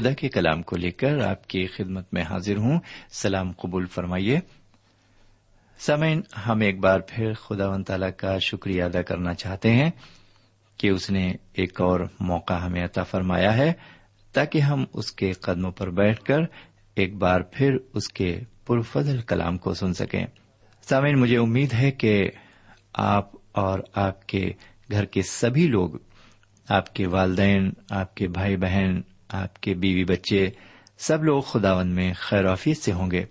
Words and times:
خدا 0.00 0.12
کے 0.12 0.28
کلام 0.28 0.62
کو 0.62 0.76
لے 0.76 0.90
کر 0.90 1.18
آپ 1.18 1.46
کی 1.46 1.66
خدمت 1.66 2.14
میں 2.14 2.22
حاضر 2.22 2.56
ہوں۔ 2.56 2.80
سلام 3.10 3.52
قبول 3.52 3.86
فرمائیے۔ 3.86 4.40
سمین 5.78 6.20
ہم 6.46 6.60
ایک 6.60 6.80
بار 6.80 7.00
پھر 7.08 7.34
خدا 7.34 7.68
و 7.68 7.82
تعالی 7.82 8.06
کا 8.16 8.38
شکریہ 8.38 8.82
ادا 8.82 9.02
کرنا 9.02 9.34
چاہتے 9.34 9.72
ہیں 9.72 9.90
کہ 10.76 10.88
اس 10.88 11.10
نے 11.10 11.32
ایک 11.52 11.80
اور 11.80 12.00
موقع 12.20 12.52
ہمیں 12.52 12.84
عطا 12.84 13.02
فرمایا 13.02 13.56
ہے 13.56 13.72
تاکہ 14.32 14.58
ہم 14.58 14.84
اس 14.92 15.12
کے 15.12 15.32
قدموں 15.32 15.72
پر 15.72 15.90
بیٹھ 15.90 16.24
کر 16.24 16.38
ایک 16.94 17.14
بار 17.14 17.40
پھر 17.40 17.76
اس 17.94 18.08
کے 18.08 18.40
پرفضل 18.66 19.20
کلام 19.20 19.58
کو 19.58 19.74
سن 19.74 19.94
سکیں۔ 19.94 20.26
سامعین، 20.82 21.20
مجھے 21.20 21.38
امید 21.38 21.72
ہے 21.72 21.90
کہ 21.90 22.30
آپ 22.92 23.30
اور 23.52 23.78
آپ 23.94 24.26
کے 24.26 24.52
گھر 24.90 25.04
کے 25.04 25.22
سبھی 25.22 25.66
لوگ، 25.66 25.90
آپ 26.68 26.94
کے 26.94 27.06
والدین، 27.06 27.72
آپ 27.90 28.14
کے 28.14 28.28
بھائی 28.28 28.56
بہن 28.56 29.00
آپ 29.32 29.60
کے 29.60 29.74
بیوی 29.74 30.04
بچے 30.04 30.50
سب 30.98 31.24
لوگ 31.24 31.42
خداون 31.42 31.88
میں 31.88 32.14
خیرافیت 32.16 32.76
سے 32.76 32.92
ہوں 32.92 33.10
گے، 33.10 33.24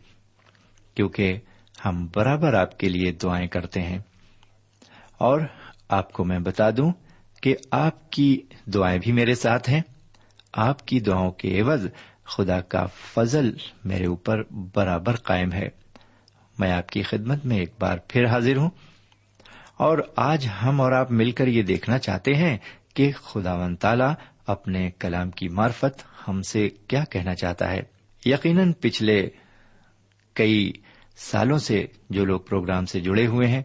کیونکہ 0.96 1.38
ہم 1.86 2.08
برابر 2.16 2.54
آپ 2.54 2.80
کے 2.80 2.90
لیے 2.90 3.12
دعائیں 3.12 3.48
کرتے 3.48 3.82
ہیں۔ 3.82 4.00
اور 5.18 5.42
آپ 5.90 6.14
کو 6.14 6.24
میں 6.26 6.40
بتا 6.40 6.70
دوں 6.78 6.92
کہ 7.42 7.56
آپ 7.72 8.12
کی 8.12 8.42
دعائیں 8.66 9.00
بھی 9.00 9.12
میرے 9.12 9.36
ساتھ 9.36 9.70
ہیں۔ 9.70 9.82
آپ 10.54 10.86
کی 10.86 11.00
دعاؤں 11.00 11.32
کے 11.32 11.62
عوض 11.62 11.88
خدا 12.24 12.62
کا 12.62 12.86
فضل 12.86 13.54
میرے 13.86 14.06
اوپر 14.06 14.44
برابر 14.76 15.16
قائم 15.16 15.54
ہے۔ 15.54 15.70
میں 16.60 16.72
آپ 16.72 16.90
کی 16.90 17.02
خدمت 17.02 17.46
میں 17.46 17.58
ایک 17.58 17.74
بار 17.80 17.98
پھر 18.08 18.26
حاضر 18.26 18.58
ہوں۔ 18.58 18.70
اور 19.78 19.98
آج 20.16 20.48
ہم 20.64 20.82
اور 20.82 20.92
آپ 20.92 21.12
مل 21.12 21.32
کر 21.32 21.48
یہ 21.48 21.62
دیکھنا 21.62 22.00
چاہتے 22.00 22.34
ہیں 22.34 22.58
کہ 22.94 23.12
خدا 23.12 23.54
و 23.54 23.76
تعالی 23.76 24.39
اپنے 24.52 24.92
کلام 25.00 25.32
کی 25.32 25.50
مارفت 25.50 26.04
ہم 26.28 26.42
سے 26.42 26.70
کیا 26.70 27.04
کہنا 27.04 27.36
چاہتا 27.36 27.72
ہے؟ 27.72 27.80
یقیناً 28.26 28.74
پچھلے 28.74 29.30
کئی 30.34 30.72
سالوں 31.16 31.58
سے 31.58 31.86
جو 32.10 32.26
لوگ 32.26 32.40
پروگرام 32.40 32.86
سے 32.86 33.00
جڑے 33.00 33.28
ہوئے 33.28 33.48
ہیں، 33.48 33.62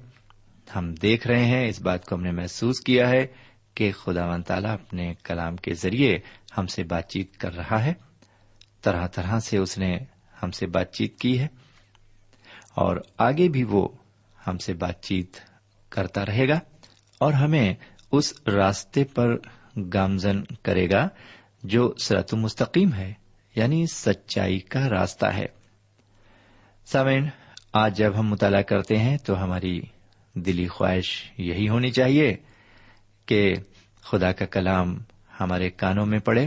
ہم 0.76 0.94
دیکھ 0.94 1.26
رہے 1.26 1.44
ہیں، 1.44 1.68
اس 1.68 1.80
بات 1.80 2.04
کو 2.06 2.14
ہم 2.14 2.22
نے 2.22 2.30
محسوس 2.30 2.80
کیا 2.80 3.08
ہے 3.08 3.26
کہ 3.74 3.92
خدا 3.92 4.26
و 4.26 4.42
تعالیٰ 4.42 4.74
اپنے 4.74 5.14
کلام 5.24 5.56
کے 5.56 5.74
ذریعے 5.74 6.18
ہم 6.58 6.66
سے 6.66 6.82
بات 6.82 7.08
چیت 7.08 7.36
کر 7.36 7.56
رہا 7.56 7.84
ہے۔ 7.84 7.92
طرح 8.82 9.06
طرح 9.06 9.40
سے 9.40 9.58
اس 9.58 9.78
نے 9.78 9.98
ہم 10.42 10.50
سے 10.50 10.66
بات 10.66 10.92
چیت 10.92 11.18
کی 11.18 11.38
ہے۔ 11.38 11.46
اور 12.74 12.96
آگے 13.18 13.48
بھی 13.48 13.64
وہ 13.64 13.88
ہم 14.46 14.58
سے 14.58 14.74
بات 14.74 15.02
چیت 15.02 15.36
کرتا 15.88 16.26
رہے 16.26 16.48
گا۔ 16.48 16.60
اور 17.18 17.32
ہمیں 17.32 17.74
اس 18.12 18.34
راستے 18.46 19.04
پر 19.04 19.36
گامزن 19.76 20.42
کرے 20.62 20.88
گا، 20.90 21.08
جو 21.62 21.92
سرت 21.98 22.34
مستقیم 22.34 22.92
ہے 22.92 23.12
یعنی 23.56 23.84
سچائی 23.86 24.58
کا 24.60 24.88
راستہ 24.90 25.26
ہے۔ 25.26 25.46
سامعین، 26.86 27.28
آج 27.72 27.96
جب 27.96 28.18
ہم 28.18 28.28
مطالعہ 28.28 28.62
کرتے 28.62 28.96
ہیں 28.96 29.16
تو 29.18 29.42
ہماری 29.44 29.80
دلی 30.34 30.66
خواہش 30.66 31.10
یہی 31.38 31.68
ہونی 31.68 31.90
چاہیے 31.90 32.36
کہ 33.26 33.54
خدا 34.02 34.32
کا 34.32 34.46
کلام 34.46 34.96
ہمارے 35.40 35.70
کانوں 35.70 36.06
میں 36.06 36.18
پڑے، 36.18 36.46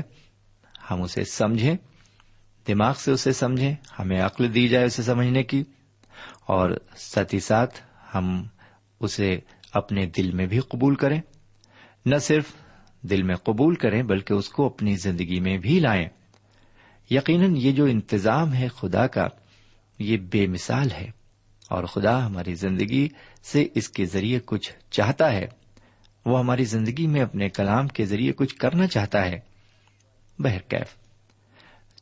ہم 0.91 1.01
اسے 1.01 1.23
سمجھیں، 1.23 1.75
دماغ 2.67 2.93
سے 2.93 3.11
اسے 3.11 3.31
سمجھیں، 3.33 3.73
ہمیں 3.99 4.19
عقل 4.21 4.53
دی 4.53 4.67
جائے 4.67 4.85
اسے 4.85 5.03
سمجھنے 5.03 5.43
کی، 5.43 5.63
اور 6.47 6.69
ساتھ 6.97 7.33
ہی 7.35 7.39
ساتھ 7.39 7.79
ہم 8.15 8.43
اسے 8.99 9.39
اپنے 9.73 10.05
دل 10.17 10.31
میں 10.31 10.45
بھی 10.45 10.59
قبول 10.59 10.95
کریں۔ 10.95 11.19
نہ 12.05 12.17
صرف 12.17 12.51
دل 13.01 13.23
میں 13.23 13.35
قبول 13.35 13.75
کریں، 13.75 14.03
بلکہ 14.03 14.33
اس 14.33 14.49
کو 14.49 14.65
اپنی 14.65 14.95
زندگی 14.95 15.39
میں 15.39 15.57
بھی 15.57 15.79
لائیں۔ 15.79 16.05
یقیناً 17.11 17.55
یہ 17.57 17.71
جو 17.71 17.85
انتظام 17.85 18.53
ہے 18.53 18.67
خدا 18.67 19.07
کا، 19.07 19.27
یہ 19.99 20.17
بے 20.17 20.47
مثال 20.47 20.91
ہے۔ 20.91 21.17
اور 21.69 21.83
خدا 21.83 22.25
ہماری 22.25 22.53
زندگی 22.53 23.09
سے 23.43 23.67
اس 23.75 23.89
کے 23.89 24.05
ذریعے 24.05 24.39
کچھ 24.45 24.71
چاہتا 24.91 25.31
ہے۔ 25.31 25.47
وہ 26.25 26.39
ہماری 26.39 26.65
زندگی 26.65 27.07
میں 27.07 27.21
اپنے 27.21 27.49
کلام 27.49 27.87
کے 27.87 28.05
ذریعے 28.05 28.31
کچھ 28.31 28.55
کرنا 28.55 28.87
چاہتا 28.87 29.25
ہے۔ 29.25 29.39
بہرکیف 30.39 30.95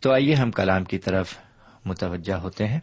تو 0.02 0.14
آئیے 0.14 0.34
ہم 0.34 0.52
کلام 0.52 0.84
کی 0.84 0.98
طرف 0.98 1.38
متوجہ 1.86 2.34
ہوتے 2.34 2.68
ہیں 2.68 2.80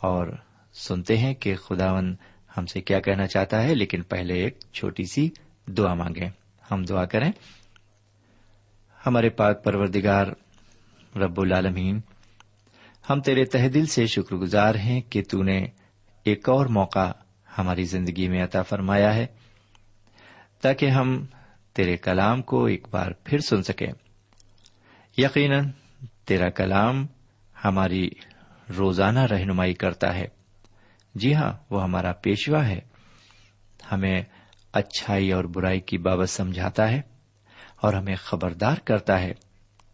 اور 0.00 0.26
سنتے 0.72 1.18
ہیں 1.18 1.34
کہ 1.34 1.56
خداون 1.56 2.16
ہم 2.58 2.66
سے 2.66 2.80
کیا 2.80 3.00
کہنا 3.00 3.26
چاہتا 3.26 3.62
ہے، 3.62 3.74
لیکن 3.74 4.02
پہلے 4.02 4.34
ایک 4.34 4.58
چھوٹی 4.72 5.04
سی 5.04 5.30
دعا 5.66 5.94
مانگیں۔ 5.94 6.30
ہم 6.70 6.82
دعا 6.82 7.04
کریں۔ 7.04 7.32
ہمارے 9.06 9.28
پاک 9.28 9.64
پروردگار 9.64 10.26
رب 11.16 11.40
العالمین، 11.40 12.00
ہم 13.10 13.20
تیرے 13.20 13.44
تہ 13.44 13.68
دل 13.68 13.86
سے 13.86 14.06
شکر 14.06 14.36
گزار 14.36 14.74
ہیں 14.74 15.00
کہ 15.00 15.22
تو 15.30 15.42
نے 15.42 15.66
ایک 16.24 16.48
اور 16.48 16.66
موقع 16.66 17.12
ہماری 17.58 17.84
زندگی 17.84 18.28
میں 18.28 18.44
عطا 18.44 18.62
فرمایا 18.62 19.14
ہے، 19.14 19.26
تاکہ 20.60 20.86
ہم 20.86 21.26
تیرے 21.72 21.96
کلام 21.96 22.42
کو 22.42 22.64
ایک 22.64 22.86
بار 22.90 23.10
پھر 23.24 23.38
سن 23.38 23.62
سکیں۔ 23.62 23.92
یقیناً 25.18 25.68
تیرا 26.24 26.50
کلام 26.50 27.06
ہماری 27.64 28.10
روزانہ 28.76 29.18
رہنمائی 29.18 29.74
کرتا 29.74 30.14
ہے۔ 30.14 30.26
جی 31.14 31.34
ہاں 31.34 31.52
وہ 31.70 31.82
ہمارا 31.82 32.12
پیشوا 32.12 32.68
ہے۔ 32.68 32.80
ہمیں 33.92 34.22
اچھائی 34.76 35.32
اور 35.32 35.44
برائی 35.44 35.80
کی 35.80 35.98
بابت 35.98 36.30
سمجھاتا 36.30 36.90
ہے 36.90 37.00
اور 37.80 37.94
ہمیں 37.94 38.16
خبردار 38.16 38.76
کرتا 38.84 39.20
ہے 39.20 39.32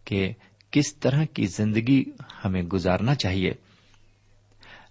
کہ 0.05 0.33
کس 0.71 0.95
طرح 0.95 1.23
کی 1.33 1.45
زندگی 1.45 2.03
ہمیں 2.45 2.61
گزارنا 2.61 3.15
چاہیے۔ 3.15 3.53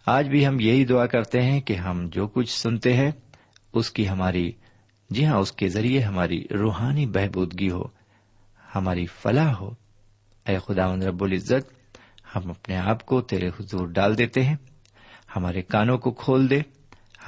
آج 0.06 0.28
بھی 0.28 0.46
ہم 0.46 0.60
یہی 0.60 0.84
دعا 0.84 1.06
کرتے 1.06 1.42
ہیں 1.42 1.60
کہ 1.60 1.72
ہم 1.72 2.08
جو 2.12 2.26
کچھ 2.26 2.50
سنتے 2.50 2.92
ہیں، 2.96 3.10
اس 3.72 3.90
کی 3.90 4.08
ہماری 4.08 4.52
جی 5.10 5.26
ہاں 5.26 5.36
اس 5.36 5.52
کے 5.52 5.68
ذریعے 5.68 6.00
ہماری 6.00 6.44
روحانی 6.50 7.06
بہبودگی 7.06 7.70
ہو، 7.70 7.82
ہماری 8.74 9.06
فلاح 9.06 9.52
ہو۔ 9.52 9.70
اے 10.46 10.58
خدا 10.66 10.96
رب 10.96 11.24
العزت، 11.24 11.96
ہم 12.36 12.50
اپنے 12.50 12.76
آپ 12.76 13.06
کو 13.06 13.20
تیرے 13.20 13.48
حضور 13.48 13.86
ڈال 13.86 14.18
دیتے 14.18 14.42
ہیں، 14.42 14.56
ہمارے 15.36 15.62
کانوں 15.62 15.98
کو 15.98 16.10
کھول 16.10 16.50
دے 16.50 16.60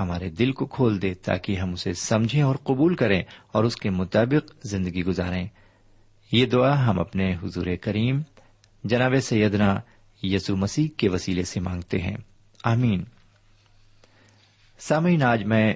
ہمارے 0.00 0.30
دل 0.30 0.52
کو 0.52 0.66
کھول 0.66 1.02
دے 1.02 1.14
تاکہ 1.14 1.56
ہم 1.56 1.72
اسے 1.72 1.92
سمجھیں 1.92 2.42
اور 2.42 2.56
قبول 2.56 2.94
کریں 2.94 3.22
اور 3.52 3.64
اس 3.64 3.76
کے 3.76 3.90
مطابق 3.90 4.54
زندگی 4.64 5.04
گزاریں۔ 5.04 5.48
یہ 6.32 6.46
دعا 6.46 6.86
ہم 6.86 7.00
اپنے 7.00 7.34
حضور 7.42 7.66
کریم 7.80 8.20
جناب 8.84 9.14
سیدنا 9.22 9.80
یسو 10.22 10.56
مسیح 10.56 10.88
کے 10.96 11.08
وسیلے 11.08 11.42
سے 11.42 11.60
مانگتے 11.60 11.98
ہیں۔ 11.98 12.16
آمین۔ 12.64 13.04
سامعین، 14.78 15.22
آج 15.22 15.44
میں 15.44 15.74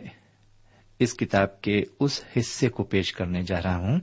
اس 0.98 1.14
کتاب 1.14 1.62
کے 1.62 1.84
اس 2.00 2.24
حصے 2.36 2.68
کو 2.68 2.84
پیش 2.84 3.12
کرنے 3.12 3.42
جا 3.42 3.62
رہا 3.62 3.76
ہوں، 3.76 4.00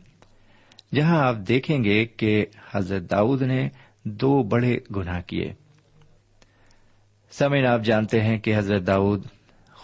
جہاں 0.95 1.27
آپ 1.27 1.36
دیکھیں 1.48 1.84
گے 1.84 2.05
کہ 2.05 2.45
حضرت 2.72 3.12
داؤد 3.12 3.41
نے 3.41 3.69
دو 4.03 4.43
بڑے 4.43 4.77
گناہ 4.95 5.22
کیے۔ 5.22 5.53
سمین 7.31 7.65
آپ 7.65 7.81
جانتے 7.81 8.22
ہیں 8.22 8.39
کہ 8.39 8.57
حضرت 8.57 8.88
داؤد 8.88 9.25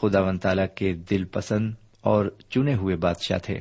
خدا 0.01 0.21
ون 0.21 0.37
تعالی 0.37 0.61
کے 0.75 0.93
دل 0.93 1.25
پسند 1.25 1.73
اور 2.01 2.25
چنے 2.49 2.73
ہوئے 2.73 2.95
بادشاہ 2.95 3.37
تھے۔ 3.37 3.59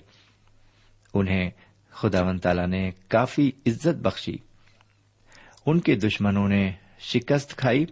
انہیں 1.15 1.51
خدا 1.91 2.23
ون 2.23 2.39
تعالی 2.39 2.67
نے 2.67 2.91
کافی 3.09 3.51
عزت 3.67 3.99
بخشی۔ 4.03 4.37
ان 5.67 5.81
کے 5.81 5.95
دشمنوں 5.95 6.49
نے 6.49 6.73
شکست 6.99 7.57
کھائی 7.57 7.87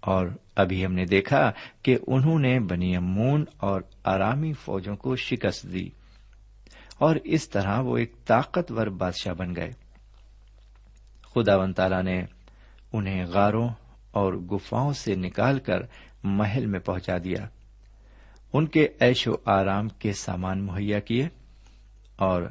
اور 0.00 0.26
ابھی 0.56 0.86
ہم 0.86 0.92
نے 0.92 1.04
دیکھا 1.04 1.52
کہ 1.82 1.98
انہوں 2.06 2.38
نے 2.38 2.60
بنی 2.60 2.96
امون 2.96 3.44
اور 3.56 3.80
آرامی 4.04 4.52
فوجوں 4.52 4.96
کو 4.96 5.16
شکست 5.16 5.72
دی 5.72 5.90
اور 6.98 7.16
اس 7.24 7.48
طرح 7.48 7.80
وہ 7.80 7.98
ایک 7.98 8.12
طاقتور 8.26 8.86
بادشاہ 8.86 9.34
بن 9.34 9.56
گئے۔ 9.56 9.70
خدا 11.34 11.56
ون 11.56 11.72
تالا 11.72 12.02
نے 12.02 12.24
انہیں 12.92 13.26
غاروں 13.26 13.68
اور 14.10 14.32
گفاؤں 14.32 14.92
سے 14.92 15.14
نکال 15.14 15.58
کر 15.58 15.78
محل 16.22 16.66
میں 16.66 16.80
پہنچا 16.80 17.18
دیا۔ 17.24 17.48
ان 18.52 18.66
کے 18.66 18.88
ایش 19.00 19.28
و 19.28 19.32
آرام 19.44 19.88
کے 19.88 20.12
سامان 20.12 20.62
مہیا 20.62 21.00
کیے 21.00 21.28
اور 22.16 22.42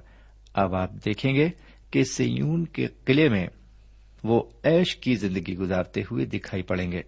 اب 0.54 0.76
آپ 0.76 0.92
دیکھیں 1.06 1.36
گے 1.36 1.50
کہ 1.92 2.04
سیون 2.04 2.66
کے 2.66 2.88
قلعے 3.06 3.30
میں 3.30 3.48
وہ 4.24 4.44
ایش 4.64 4.96
کی 4.96 5.16
زندگی 5.16 5.58
گزارتے 5.58 6.02
ہوئے 6.12 6.26
دکھائی 6.26 6.64
پڑیں 6.64 6.92
گے۔ 6.92 7.02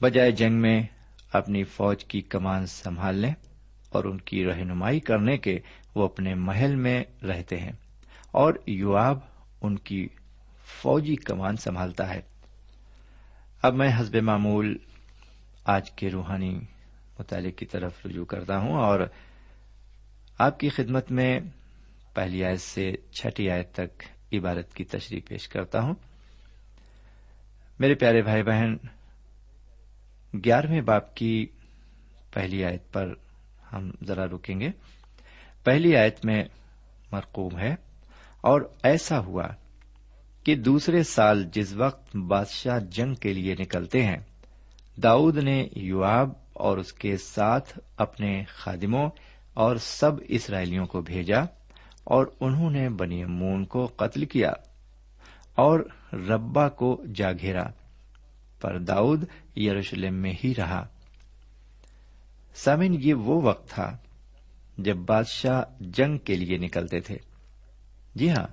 بجائے 0.00 0.30
جنگ 0.30 0.54
میں 0.54 0.82
اپنی 1.32 1.64
فوج 1.64 2.04
کی 2.04 2.20
کمان 2.20 2.66
سنبھالنے 2.66 3.32
اور 3.88 4.04
ان 4.04 4.18
کی 4.18 4.44
رہنمائی 4.44 5.00
کرنے 5.00 5.38
کے 5.38 5.58
وہ 5.94 6.04
اپنے 6.04 6.34
محل 6.34 6.76
میں 6.76 7.04
رہتے 7.24 7.58
ہیں 7.58 7.72
اور 8.30 8.54
یواب 8.66 9.18
ان 9.62 9.78
کی 9.78 10.08
فوجی 10.64 11.16
کمان 11.16 11.56
سنبھالتا 11.56 12.14
ہے۔ 12.14 12.20
اب 13.62 13.74
میں 13.74 13.90
حزب 13.96 14.16
معمول 14.16 14.76
آج 15.64 15.90
کے 15.90 16.10
روحانی 16.10 16.60
مطالعے 17.22 17.50
کی 17.50 17.66
طرف 17.66 18.06
رجوع 18.06 18.24
کرتا 18.24 18.58
ہوں 18.58 18.74
اور 18.74 19.00
آپ 20.38 20.60
کی 20.60 20.68
خدمت 20.68 21.10
میں 21.10 21.40
پہلی 22.14 22.44
آیت 22.44 22.60
سے 22.60 22.92
چھٹی 23.12 23.50
آیت 23.50 23.72
تک 23.72 24.02
عبارت 24.32 24.74
کی 24.74 24.84
تشریح 24.84 25.20
پیش 25.28 25.48
کرتا 25.48 25.80
ہوں۔ 25.80 25.94
میرے 27.80 27.94
پیارے 27.94 28.22
بھائی 28.22 28.42
بہن، 28.42 28.74
گیارہویں 30.34 30.80
باپ 30.80 31.14
کی 31.14 31.46
پہلی 32.34 32.64
آیت 32.64 32.92
پر 32.92 33.14
ہم 33.72 33.90
ذرا 34.06 34.24
رکیں 34.26 34.60
گے۔ 34.60 34.68
پہلی 35.64 35.96
آیت 35.96 36.24
میں 36.24 36.42
مرقوم 37.12 37.58
ہے، 37.58 37.74
اور 38.40 38.60
ایسا 38.82 39.18
ہوا 39.18 39.46
کہ 40.44 40.54
دوسرے 40.54 41.02
سال 41.02 41.44
جس 41.52 41.72
وقت 41.72 42.16
بادشاہ 42.16 42.78
جنگ 42.90 43.14
کے 43.14 43.32
لیے 43.32 43.54
نکلتے 43.58 44.02
ہیں، 44.02 44.20
داؤد 44.96 45.36
نے 45.36 45.68
یواب 45.76 46.41
اور 46.52 46.78
اس 46.78 46.92
کے 46.92 47.16
ساتھ 47.16 47.78
اپنے 47.96 48.44
خادموں 48.48 49.10
اور 49.54 49.76
سب 49.76 50.12
اسرائیلیوں 50.28 50.86
کو 50.86 51.00
بھیجا 51.00 51.40
اور 52.04 52.26
انہوں 52.40 52.70
نے 52.70 52.88
بنی 52.88 53.24
مون 53.24 53.64
کو 53.64 53.86
قتل 53.86 54.24
کیا 54.24 54.52
اور 55.54 55.80
ربا 56.12 56.68
کو 56.68 57.02
جا 57.14 57.32
گھیرا، 57.32 57.64
پر 58.60 58.78
داؤد 58.78 59.24
یروشلم 59.56 60.14
میں 60.14 60.32
ہی 60.44 60.54
رہا۔ 60.58 60.86
سامن 62.54 62.96
یہ 62.98 63.14
وہ 63.14 63.42
وقت 63.42 63.68
تھا 63.68 63.96
جب 64.78 64.96
بادشاہ 64.96 65.62
جنگ 65.80 66.18
کے 66.18 66.36
لیے 66.36 66.58
نکلتے 66.58 67.00
تھے۔ 67.00 67.16
جی 68.14 68.30
ہاں 68.30 68.46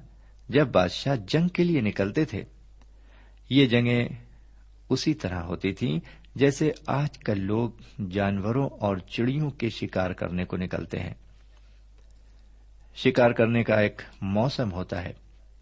جب 0.49 0.67
بادشاہ 0.67 1.15
جنگ 1.15 1.47
کے 1.47 1.63
لیے 1.63 1.81
نکلتے 1.81 2.25
تھے، 2.25 2.43
یہ 3.49 3.65
جنگیں 3.65 4.07
اسی 4.89 5.13
طرح 5.13 5.41
ہوتی 5.41 5.71
تھیں 5.71 5.99
جیسے 6.39 6.71
آج 6.87 7.17
کل 7.17 7.41
لوگ 7.41 7.69
جانوروں 8.09 8.69
اور 8.69 8.97
چڑیوں 8.97 9.49
کے 9.49 9.69
شکار 9.69 10.11
کرنے 10.11 10.45
کو 10.45 10.57
نکلتے 10.57 10.99
ہیں۔ 10.99 11.13
شکار 12.95 13.31
کرنے 13.31 13.63
کا 13.63 13.75
ایک 13.75 14.01
موسم 14.21 14.71
ہوتا 14.71 15.03
ہے۔ 15.03 15.13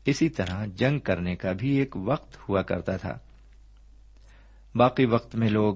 اسی 0.05 0.29
طرح 0.29 0.65
جنگ 0.65 0.99
کرنے 0.99 1.35
کا 1.35 1.51
بھی 1.51 1.75
ایک 1.75 1.95
وقت 1.95 2.49
ہوا 2.49 2.61
کرتا 2.61 2.97
تھا۔ 2.97 3.17
باقی 4.75 5.05
وقت 5.05 5.35
میں 5.35 5.49
لوگ 5.49 5.75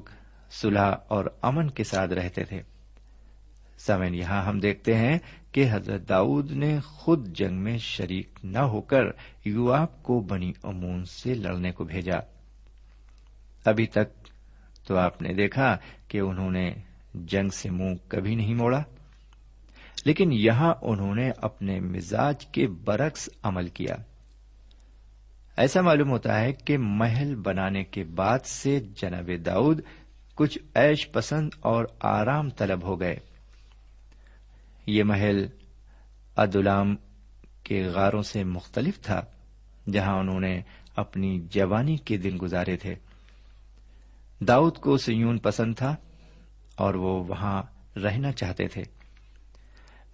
صلح 0.51 0.95
اور 1.07 1.25
امن 1.41 1.69
کے 1.69 1.83
ساتھ 1.83 2.13
رہتے 2.13 2.43
تھے۔ 2.43 2.61
سمن 3.77 4.15
یہاں 4.15 4.43
ہم 4.43 4.59
دیکھتے 4.59 4.95
ہیں 4.95 5.19
کہ 5.51 5.67
حضرت 5.71 6.09
داؤد 6.09 6.51
نے 6.51 6.79
خود 6.79 7.27
جنگ 7.27 7.57
میں 7.57 7.77
شریک 7.77 8.29
نہ 8.43 8.59
ہو 8.59 8.81
کر 8.81 9.03
یواب 9.45 10.03
کو 10.03 10.19
بنی 10.19 10.53
امون 10.63 11.05
سے 11.05 11.33
لڑنے 11.33 11.71
کو 11.71 11.83
بھیجا۔ 11.83 12.17
ابھی 13.65 13.87
تک 13.87 14.20
تو 14.87 14.97
آپ 14.97 15.21
نے 15.21 15.33
دیکھا 15.33 15.77
کہ 16.07 16.17
انہوں 16.17 16.51
نے 16.51 16.73
جنگ 17.13 17.49
سے 17.49 17.69
منہ 17.69 17.95
کبھی 18.07 18.35
نہیں 18.35 18.53
موڑا۔ 18.53 18.83
لیکن 20.05 20.33
یہاں 20.33 20.73
انہوں 20.81 21.15
نے 21.15 21.31
اپنے 21.37 21.79
مزاج 21.79 22.45
کے 22.45 22.67
برعکس 22.67 23.29
عمل 23.43 23.67
کیا۔ 23.67 23.95
ایسا 25.57 25.81
معلوم 25.81 26.09
ہوتا 26.09 26.39
ہے 26.39 26.53
کہ 26.53 26.77
محل 26.77 27.35
بنانے 27.35 27.83
کے 27.83 28.03
بعد 28.03 28.39
سے 28.39 28.79
جناب 28.79 29.29
داؤد 29.45 29.81
کچھ 30.35 30.59
ایش 30.75 31.11
پسند 31.11 31.49
اور 31.59 31.85
آرام 31.99 32.49
طلب 32.49 32.83
ہو 32.83 32.99
گئے۔ 32.99 33.15
یہ 34.85 35.03
محل 35.03 35.47
ادولام 36.35 36.95
کے 37.63 37.83
غاروں 37.83 38.21
سے 38.21 38.43
مختلف 38.43 39.01
تھا، 39.01 39.21
جہاں 39.91 40.19
انہوں 40.19 40.39
نے 40.39 40.61
اپنی 40.95 41.39
جوانی 41.49 41.97
کے 41.97 42.17
دن 42.17 42.37
گزارے 42.41 42.77
تھے۔ 42.77 42.95
داؤد 44.47 44.77
کو 44.77 44.97
سیون 44.97 45.37
پسند 45.37 45.75
تھا 45.75 45.95
اور 46.75 46.93
وہ 46.93 47.23
وہاں 47.23 47.63
رہنا 47.99 48.31
چاہتے 48.31 48.67
تھے۔ 48.67 48.83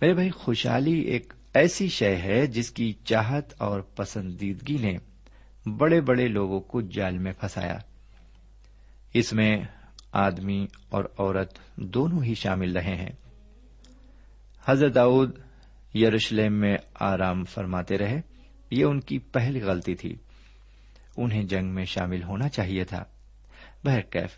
میرے 0.01 0.13
بھائی، 0.13 0.29
خوشحالی 0.29 0.99
ایک 0.99 1.33
ایسی 1.53 1.87
شے 1.87 2.15
ہے 2.15 2.47
جس 2.47 2.71
کی 2.71 2.93
چاہت 3.03 3.53
اور 3.57 3.81
پسندیدگی 3.81 4.77
نے 4.77 4.97
بڑے 5.69 6.01
بڑے 6.01 6.27
لوگوں 6.27 6.59
کو 6.59 6.81
جال 6.81 7.17
میں 7.17 7.31
پھنسایا۔ 7.39 7.77
اس 9.13 9.33
میں 9.33 9.57
آدمی 10.11 10.67
اور 10.89 11.03
عورت 11.17 11.59
دونوں 11.75 12.23
ہی 12.23 12.33
شامل 12.33 12.77
رہے 12.77 12.95
ہیں۔ 12.95 13.11
حضرت 14.65 14.95
داؤد 14.95 15.31
یروشلم 15.95 16.53
میں 16.53 16.77
آرام 16.99 17.43
فرماتے 17.43 17.97
رہے، 17.97 18.21
یہ 18.71 18.83
ان 18.83 18.99
کی 18.99 19.19
پہلی 19.19 19.61
غلطی 19.61 19.95
تھی۔ 19.95 20.15
انہیں 21.17 21.43
جنگ 21.43 21.69
میں 21.69 21.85
شامل 21.85 22.23
ہونا 22.23 22.49
چاہیے 22.49 22.83
تھا۔ 22.83 23.03
بہرکیف 23.87 24.37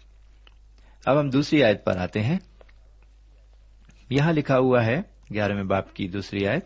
اب 1.06 1.20
ہم 1.20 1.30
دوسری 1.30 1.64
آیت 1.64 1.84
پر 1.86 1.98
آتے 1.98 2.22
ہیں۔ 2.22 2.38
یہاں 4.10 4.34
لکھا 4.34 4.58
ہوا 4.58 4.86
ہے، 4.86 5.02
گیارہویں 5.34 5.64
باپ 5.64 5.94
کی 5.94 6.08
دوسری 6.08 6.46
آیت، 6.48 6.66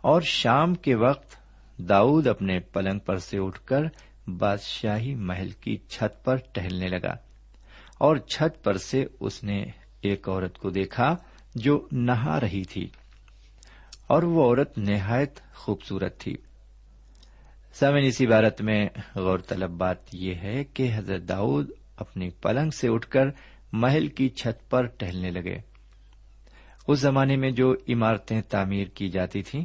اور 0.00 0.22
شام 0.26 0.74
کے 0.74 0.94
وقت 0.94 1.36
داؤد 1.78 2.26
اپنے 2.26 2.58
پلنگ 2.72 2.98
پر 2.98 3.18
سے 3.18 3.38
اٹھ 3.38 3.60
کر 3.64 3.84
بادشاہی 4.38 5.14
محل 5.14 5.50
کی 5.60 5.76
چھت 5.88 6.24
پر 6.24 6.36
ٹہلنے 6.52 6.88
لگا، 6.88 7.14
اور 7.98 8.16
چھت 8.26 8.62
پر 8.64 8.76
سے 8.78 9.04
اس 9.20 9.42
نے 9.44 9.62
ایک 10.00 10.28
عورت 10.28 10.58
کو 10.58 10.70
دیکھا 10.70 11.14
جو 11.54 11.78
نہا 11.92 12.38
رہی 12.40 12.62
تھی، 12.64 12.86
اور 14.06 14.22
وہ 14.22 14.44
عورت 14.44 14.78
نہایت 14.78 15.40
خوبصورت 15.54 16.18
تھی۔ 16.18 16.36
سمن 17.74 18.04
اسی 18.04 18.26
بارت 18.26 18.60
میں 18.62 18.84
غور 19.14 19.38
طلب 19.38 19.70
بات 19.70 20.14
یہ 20.14 20.34
ہے 20.34 20.62
کہ 20.64 20.90
حضرت 20.94 21.28
داؤد 21.28 21.70
اپنی 22.00 22.30
پلنگ 22.30 22.70
سے 22.70 22.88
اٹھ 22.88 23.08
کر 23.08 23.24
محل 23.72 24.06
کی 24.06 24.28
چھت 24.28 24.70
پر 24.70 24.86
ٹہلنے 24.86 25.30
لگے۔ 25.30 25.58
اس 26.86 27.00
زمانے 27.00 27.36
میں 27.36 27.50
جو 27.50 27.74
عمارتیں 27.88 28.42
تعمیر 28.42 28.88
کی 28.88 29.08
جاتی 29.08 29.42
تھیں، 29.42 29.64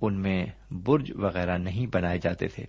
ان 0.00 0.22
میں 0.22 0.46
برج 0.70 1.12
وغیرہ 1.14 1.58
نہیں 1.58 1.86
بنائے 1.86 2.18
جاتے 2.18 2.48
تھے۔ 2.48 2.64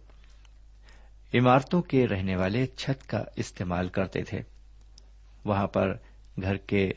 عمارتوں 1.39 1.81
کے 1.81 2.07
رہنے 2.07 2.35
والے 2.35 2.65
چھت 2.65 3.09
کا 3.09 3.23
استعمال 3.35 3.89
کرتے 3.89 4.23
تھے۔ 4.23 4.39
وہاں 5.45 5.67
پر 5.67 5.93
گھر 6.41 6.57
کے 6.57 6.91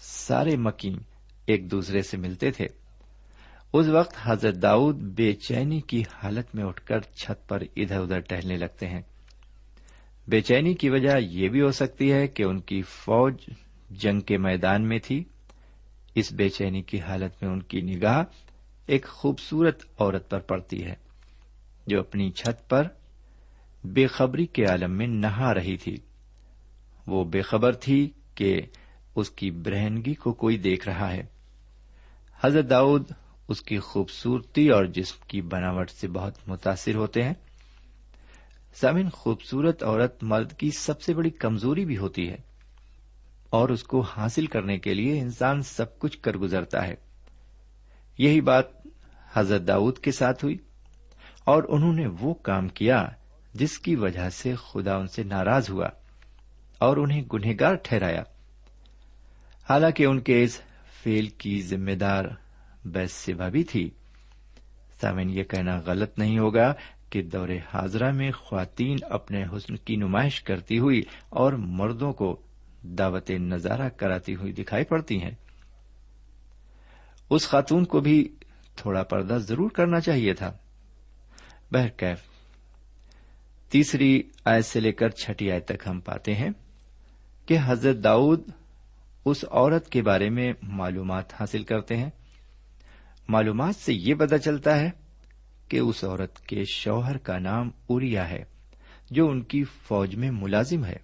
سارے 0.00 0.56
مکین 0.56 0.98
ایک 1.46 1.70
دوسرے 1.70 2.02
سے 2.02 2.16
ملتے 2.16 2.50
تھے۔ 2.50 2.66
اس 3.72 3.86
وقت 3.86 4.14
حضرت 4.22 4.62
داؤد 4.62 4.96
بے 4.96 5.32
چینی 5.32 5.80
کی 5.80 6.02
حالت 6.14 6.54
میں 6.54 6.64
اٹھ 6.64 6.82
کر 6.86 7.00
چھت 7.00 7.48
پر 7.48 7.62
ادھر 7.76 8.00
ادھر 8.00 8.20
ٹہلنے 8.20 8.56
لگتے 8.56 8.86
ہیں۔ 8.86 9.02
بے 10.28 10.40
چینی 10.40 10.74
کی 10.74 10.90
وجہ 10.90 11.18
یہ 11.20 11.48
بھی 11.48 11.62
ہو 11.62 11.70
سکتی 11.70 12.12
ہے 12.12 12.28
کہ 12.28 12.42
ان 12.42 12.60
کی 12.60 12.82
فوج 12.82 13.34
جنگ 13.90 14.20
کے 14.20 14.38
میدان 14.38 14.88
میں 14.88 14.98
تھی۔ 14.98 15.24
اس 16.14 16.32
بے 16.32 16.48
چینی 16.48 16.82
کی 16.82 17.00
حالت 17.00 17.42
میں 17.42 17.52
ان 17.52 17.62
کی 17.62 17.80
نگاہ 17.80 18.22
ایک 18.86 19.06
خوبصورت 19.06 19.82
عورت 19.98 20.30
پر 20.30 20.38
پڑتی 20.38 20.84
ہے، 20.84 20.94
جو 21.86 22.00
اپنی 22.00 22.30
چھت 22.30 22.68
پر 22.68 22.82
بے 23.84 24.06
خبری 24.06 24.46
کے 24.46 24.64
عالم 24.64 24.92
میں 24.92 25.06
نہا 25.06 25.54
رہی 25.54 25.76
تھی۔ 25.76 25.96
وہ 27.06 27.24
بے 27.24 27.40
خبر 27.40 27.72
تھی 27.72 28.10
کہ 28.34 28.60
اس 29.14 29.30
کی 29.30 29.50
برہنگی 29.50 30.14
کو 30.14 30.32
کوئی 30.32 30.58
دیکھ 30.58 30.88
رہا 30.88 31.12
ہے۔ 31.12 31.22
حضرت 32.44 32.70
داؤد 32.70 33.04
اس 33.48 33.62
کی 33.62 33.78
خوبصورتی 33.78 34.68
اور 34.68 34.84
جسم 34.84 35.16
کی 35.28 35.40
بناوٹ 35.40 35.90
سے 35.90 36.08
بہت 36.08 36.48
متاثر 36.48 36.94
ہوتے 36.94 37.22
ہیں۔ 37.22 37.34
سامن 38.80 39.10
خوبصورت 39.10 39.82
عورت 39.82 40.24
مرد 40.24 40.52
کی 40.52 40.70
سب 40.70 41.00
سے 41.00 41.14
بڑی 41.14 41.30
کمزوری 41.30 41.84
بھی 41.84 41.96
ہوتی 41.96 42.28
ہے 42.28 42.36
اور 43.50 43.68
اس 43.68 43.82
کو 43.82 44.00
حاصل 44.00 44.46
کرنے 44.46 44.78
کے 44.78 44.94
لیے 44.94 45.20
انسان 45.20 45.62
سب 45.62 45.98
کچھ 45.98 46.18
کر 46.18 46.36
گزرتا 46.36 46.86
ہے۔ 46.86 46.94
یہی 48.18 48.40
بات 48.40 48.64
حضرت 49.32 49.68
داؤد 49.68 49.98
کے 49.98 50.12
ساتھ 50.12 50.44
ہوئی 50.44 50.56
اور 51.44 51.62
انہوں 51.68 51.92
نے 51.92 52.06
وہ 52.20 52.34
کام 52.34 52.68
کیا 52.68 53.08
جس 53.54 53.78
کی 53.78 53.96
وجہ 53.96 54.28
سے 54.30 54.54
خدا 54.54 54.96
ان 54.96 55.06
سے 55.06 55.22
ناراض 55.22 55.70
ہوا 55.70 55.88
اور 56.78 56.96
انہیں 56.96 57.22
گنہگار 57.32 57.74
ٹھہرایا۔ 57.74 58.22
حالانکہ 59.68 60.04
ان 60.04 60.20
کے 60.20 60.42
اس 60.42 60.60
فیل 61.02 61.26
کی 61.26 61.62
ذمہ 61.62 61.92
دار 61.92 62.24
بیس 62.84 63.12
سبا 63.12 63.48
بھی 63.48 63.64
تھی۔ 63.64 63.90
سامن 65.00 65.30
یہ 65.30 65.44
کہنا 65.44 65.80
غلط 65.86 66.18
نہیں 66.18 66.38
ہوگا 66.38 66.74
کہ 67.10 67.22
دور 67.22 67.48
حاضرہ 67.74 68.12
میں 68.12 68.30
خواتین 68.30 68.96
اپنے 69.10 69.44
حسن 69.44 69.76
کی 69.76 69.96
نمائش 69.96 70.40
کرتی 70.42 70.78
ہوئی 70.78 71.02
اور 71.28 71.52
مردوں 71.52 72.12
کو 72.12 72.40
دعوت 72.82 73.30
نظارہ 73.30 73.88
کراتی 73.88 74.34
ہوئی 74.34 74.52
دکھائی 74.52 74.84
پڑتی 74.84 75.22
ہیں۔ 75.22 75.30
اس 77.30 77.48
خاتون 77.48 77.84
کو 77.84 78.00
بھی 78.00 78.34
تھوڑا 78.76 79.02
پردہ 79.02 79.34
ضرور 79.34 79.70
کرنا 79.70 80.00
چاہیے 80.00 80.34
تھا۔ 80.34 80.52
بہرکیف، 81.72 82.18
تیسری 83.70 84.22
آیت 84.44 84.64
سے 84.64 84.80
لے 84.80 84.92
کر 84.92 85.08
چھٹی 85.08 85.50
آیت 85.50 85.66
تک 85.66 85.88
ہم 85.88 86.00
پاتے 86.00 86.34
ہیں 86.34 86.50
کہ 87.46 87.58
حضرت 87.64 88.04
داؤد 88.04 88.48
اس 89.24 89.44
عورت 89.50 89.88
کے 89.88 90.02
بارے 90.02 90.30
میں 90.30 90.52
معلومات 90.62 91.40
حاصل 91.40 91.62
کرتے 91.62 91.96
ہیں۔ 91.96 92.10
معلومات 93.28 93.76
سے 93.76 93.92
یہ 93.94 94.14
پتا 94.14 94.38
چلتا 94.38 94.78
ہے 94.78 94.90
کہ 95.68 95.76
اس 95.76 96.04
عورت 96.04 96.40
کے 96.40 96.64
شوہر 96.64 97.16
کا 97.16 97.38
نام 97.38 97.70
اریا 97.88 98.30
ہے، 98.30 98.44
جو 99.10 99.28
ان 99.28 99.42
کی 99.42 99.64
فوج 99.64 100.16
میں 100.16 100.30
ملازم 100.30 100.84
ہے۔ 100.84 100.96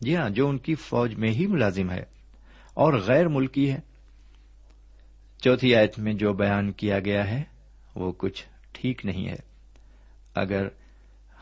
جی 0.00 0.16
ہاں 0.16 0.30
جو 0.30 0.48
ان 0.48 0.58
کی 0.58 0.74
فوج 0.74 1.14
میں 1.14 1.30
ہی 1.30 1.46
ملازم 1.46 1.90
ہے 1.90 2.04
اور 2.74 2.92
غیر 2.92 3.28
ملکی 3.28 3.70
ہے۔ 3.70 3.80
چوتھی 5.38 5.76
آیت 5.76 5.98
میں 5.98 6.14
جو 6.14 6.32
بیان 6.32 6.72
کیا 6.72 6.98
گیا 6.98 7.30
ہے، 7.30 7.42
وہ 7.94 8.12
کچھ 8.18 8.44
ٹھیک 8.72 9.06
نہیں 9.06 9.28
ہے۔ 9.28 9.36
اگر 10.34 10.68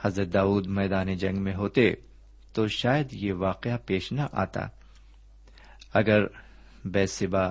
حضرت 0.00 0.33
داؤد 0.33 0.66
میدان 0.66 1.14
جنگ 1.14 1.42
میں 1.42 1.54
ہوتے 1.54 1.95
تو 2.52 2.66
شاید 2.66 3.07
یہ 3.12 3.33
واقعہ 3.33 3.76
پیش 3.87 4.12
نہ 4.12 4.21
آتا۔ 4.33 4.61
اگر 5.95 6.21
بیسبا 6.85 7.49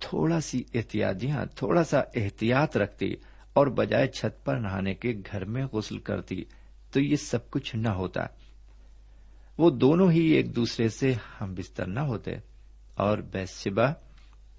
تھوڑا 0.00 0.40
سی 0.40 0.62
احتیاطیاں 0.74 1.44
تھوڑا 1.56 1.84
سا 1.84 2.00
احتیاط 2.14 2.76
رکھتی 2.76 3.14
اور 3.52 3.66
بجائے 3.66 4.06
چھت 4.06 4.44
پر 4.44 4.56
نہانے 4.56 4.94
کے 4.94 5.14
گھر 5.32 5.44
میں 5.44 5.66
غسل 5.72 5.98
کرتی، 5.98 6.44
تو 6.92 7.00
یہ 7.00 7.16
سب 7.16 7.50
کچھ 7.50 7.76
نہ 7.76 7.88
ہوتا۔ 7.88 8.20
وہ 9.58 9.70
دونوں 9.70 10.10
ہی 10.10 10.20
ایک 10.20 10.56
دوسرے 10.56 10.88
سے 10.88 11.14
ہم 11.40 11.54
بستر 11.54 11.86
نہ 11.86 12.00
ہوتے 12.00 12.30
اور 12.94 13.18
بیسبا 13.18 13.92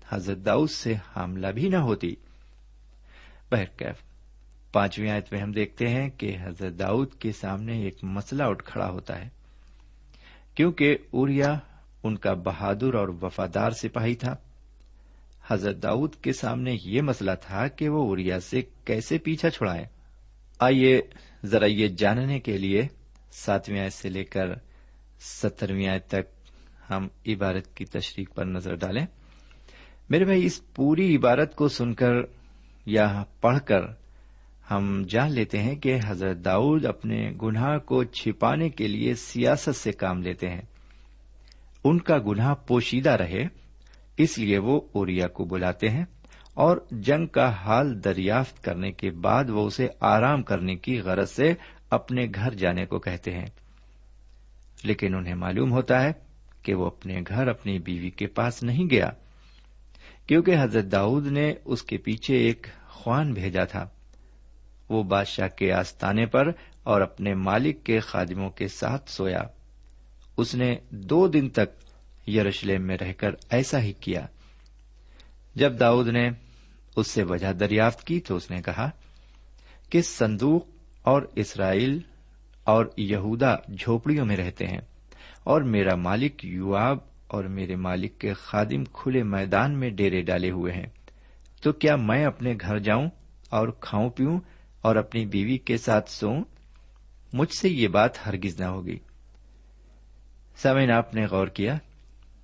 حضرت 0.10 0.38
داؤد 0.46 0.70
سے 0.70 0.94
حاملہ 1.16 1.48
بھی 1.48 1.70
نہ 1.70 1.78
ہوتی۔ 1.78 2.16
بہرکیف 3.52 3.96
پانچویں 4.72 5.12
آیت 5.12 5.34
میں 5.34 5.42
ہم 5.42 5.52
دیکھتے 5.52 5.88
ہیں 5.90 6.10
کہ 6.10 6.38
حضرت 6.42 6.80
داؤد 6.80 7.14
کے 7.14 7.32
سامنے 7.32 7.82
ایک 7.82 8.04
مسئلہ 8.04 8.44
اٹھ 8.44 8.64
کھڑا 8.64 8.90
ہوتا 8.90 9.26
ہے۔ 9.26 9.30
کیونکہ 10.56 10.98
اریا 11.14 11.60
ان 12.04 12.18
کا 12.18 12.34
بہادر 12.34 12.94
اور 12.94 13.08
وفادار 13.08 13.72
سپاہی 13.72 14.16
تھا۔ 14.16 14.36
حضرت 15.48 15.84
داؤد 15.84 16.16
کے 16.16 16.34
سامنے 16.34 16.78
یہ 16.86 17.02
مسئلہ 17.02 17.32
تھا 17.42 17.68
کہ 17.68 17.90
وہ 17.90 18.12
اریا 18.12 18.40
سے 18.40 18.62
کیسے 18.86 19.18
پیچھا 19.18 19.50
چھڑائے 19.50 19.86
آئیے 20.60 21.02
ذرا 21.46 21.66
یہ 21.66 21.88
جاننے 21.88 22.40
کے 22.40 22.58
لیے 22.58 22.88
ساتویں 23.32 23.80
آیت 23.80 23.94
سے 23.94 24.10
لے 24.10 24.24
کر 24.24 24.46
سترویں 25.20 25.88
آیت 25.88 26.08
تک 26.08 26.50
ہم 26.90 27.08
عبارت 27.28 27.76
کی 27.76 27.86
تشریح 27.86 28.26
پر 28.36 28.46
نظر 28.46 28.76
ڈالیں۔ 28.76 29.06
میرے 30.10 30.26
بھائی، 30.26 30.46
اس 30.46 30.74
پوری 30.76 31.16
عبارت 31.16 31.56
کو 31.56 31.68
سن 31.68 31.94
کر 31.94 32.14
یا 32.86 33.24
پڑھ 33.42 33.60
کر 33.66 33.82
ہم 34.72 35.04
جان 35.10 35.32
لیتے 35.32 35.60
ہیں 35.60 35.76
کہ 35.76 35.98
حضرت 36.06 36.38
داؤد 36.46 36.86
اپنے 36.86 37.32
گناہ 37.42 37.78
کو 37.78 38.04
چھپانے 38.04 38.70
کے 38.70 38.88
لیے 38.88 39.14
سیاست 39.14 39.76
سے 39.76 39.92
کام 39.92 40.22
لیتے 40.22 40.50
ہیں۔ 40.50 40.62
ان 41.84 42.00
کا 42.00 42.18
گناہ 42.18 42.54
پوشیدہ 42.54 43.10
رہے 43.10 43.61
اس 44.24 44.38
لیے 44.38 44.57
وہ 44.57 44.81
اوریا 44.92 45.27
کو 45.27 45.46
بلاتے 45.46 45.90
ہیں 45.90 46.05
اور 46.53 46.77
جنگ 46.92 47.27
کا 47.27 47.50
حال 47.50 48.03
دریافت 48.03 48.64
کرنے 48.64 48.92
کے 48.92 49.12
بعد 49.12 49.50
وہ 49.50 49.68
اسے 49.68 49.88
آرام 50.00 50.44
کرنے 50.44 50.75
کی 50.75 51.00
غرض 51.00 51.29
سے 51.29 51.53
اپنے 51.90 52.27
گھر 52.36 52.53
جانے 52.53 52.86
کو 52.86 53.00
کہتے 53.00 53.31
ہیں۔ 53.31 53.46
لیکن 54.84 55.16
انہیں 55.16 55.36
معلوم 55.36 55.72
ہوتا 55.72 56.03
ہے 56.03 56.12
کہ 56.62 56.74
وہ 56.74 56.86
اپنے 56.86 57.22
گھر 57.27 57.48
اپنی 57.48 57.79
بیوی 57.79 58.10
کے 58.10 58.27
پاس 58.27 58.64
نہیں 58.64 58.90
گیا، 58.90 59.10
کیونکہ 60.27 60.55
حضرت 60.62 60.86
داؤد 60.92 61.27
نے 61.27 61.53
اس 61.66 61.84
کے 61.84 61.98
پیچھے 61.98 62.36
ایک 62.36 62.68
خوان 62.88 63.34
بھیجا 63.34 63.64
تھا۔ 63.64 63.90
وہ 64.90 65.03
بادشاہ 65.03 65.48
کے 65.48 65.74
آستانے 65.74 66.25
پر 66.25 66.48
اور 66.84 67.01
اپنے 67.01 67.34
مالک 67.34 67.84
کے 67.84 68.00
خادموں 68.00 68.50
کے 68.50 68.68
ساتھ 68.68 69.10
سویا۔ 69.10 69.44
اس 70.38 70.55
نے 70.55 70.75
دو 70.90 71.27
دن 71.27 71.50
تک 71.50 71.91
یروشلم 72.27 72.81
میں 72.81 72.98
رہ 72.98 73.14
کر 73.14 73.29
ایسا 73.50 73.81
ہی 73.81 73.94
کیا۔ 73.94 74.25
جب 75.55 75.79
داؤد 75.79 76.07
نے 76.07 76.29
اس 76.96 77.07
سے 77.07 77.24
وجہ 77.24 77.53
دریافت 77.53 78.03
کی 78.03 78.20
تو 78.20 78.36
اس 78.36 78.51
نے 78.51 78.62
کہا 78.62 78.90
کہ 79.90 80.01
صندوق 80.01 80.66
اور 81.01 81.22
اسرائیل 81.36 82.00
اور 82.64 82.86
یہودا 82.98 83.55
جھوپڑیوں 83.79 84.25
میں 84.25 84.38
رہتے 84.38 84.68
ہیں 84.68 84.81
اور 85.44 85.62
میرا 85.62 85.96
مالک 85.96 86.46
یواب 86.46 86.98
اور 87.27 87.44
میرے 87.44 87.75
مالک 87.75 88.20
کے 88.20 88.34
خادم 88.34 88.86
کھلے 88.86 89.24
میدان 89.24 89.79
میں 89.79 89.90
ڈیرے 89.90 90.22
ڈالے 90.22 90.51
ہوئے 90.51 90.74
ہیں۔ 90.74 90.86
تو 91.62 91.72
کیا 91.72 91.96
میں 91.96 92.25
اپنے 92.25 92.53
گھر 92.62 92.79
جاؤں 92.79 93.10
اور 93.50 93.68
کھاؤں 93.68 94.10
پیوں 94.10 94.40
اور 94.81 94.96
اپنی 94.96 95.25
بیوی 95.25 95.57
کے 95.57 95.77
ساتھ 95.77 96.10
سوؤں؟ 96.10 96.44
مجھ 97.34 97.53
سے 97.53 97.70
یہ 97.70 97.88
بات 97.88 98.27
ہرگز 98.27 98.62
نہ 98.62 98.66
ہوگی۔ 98.66 99.00
سمین 100.55 100.92
آپ 100.92 101.16
نے 101.16 101.25
غور 101.25 101.48
کیا 101.48 101.77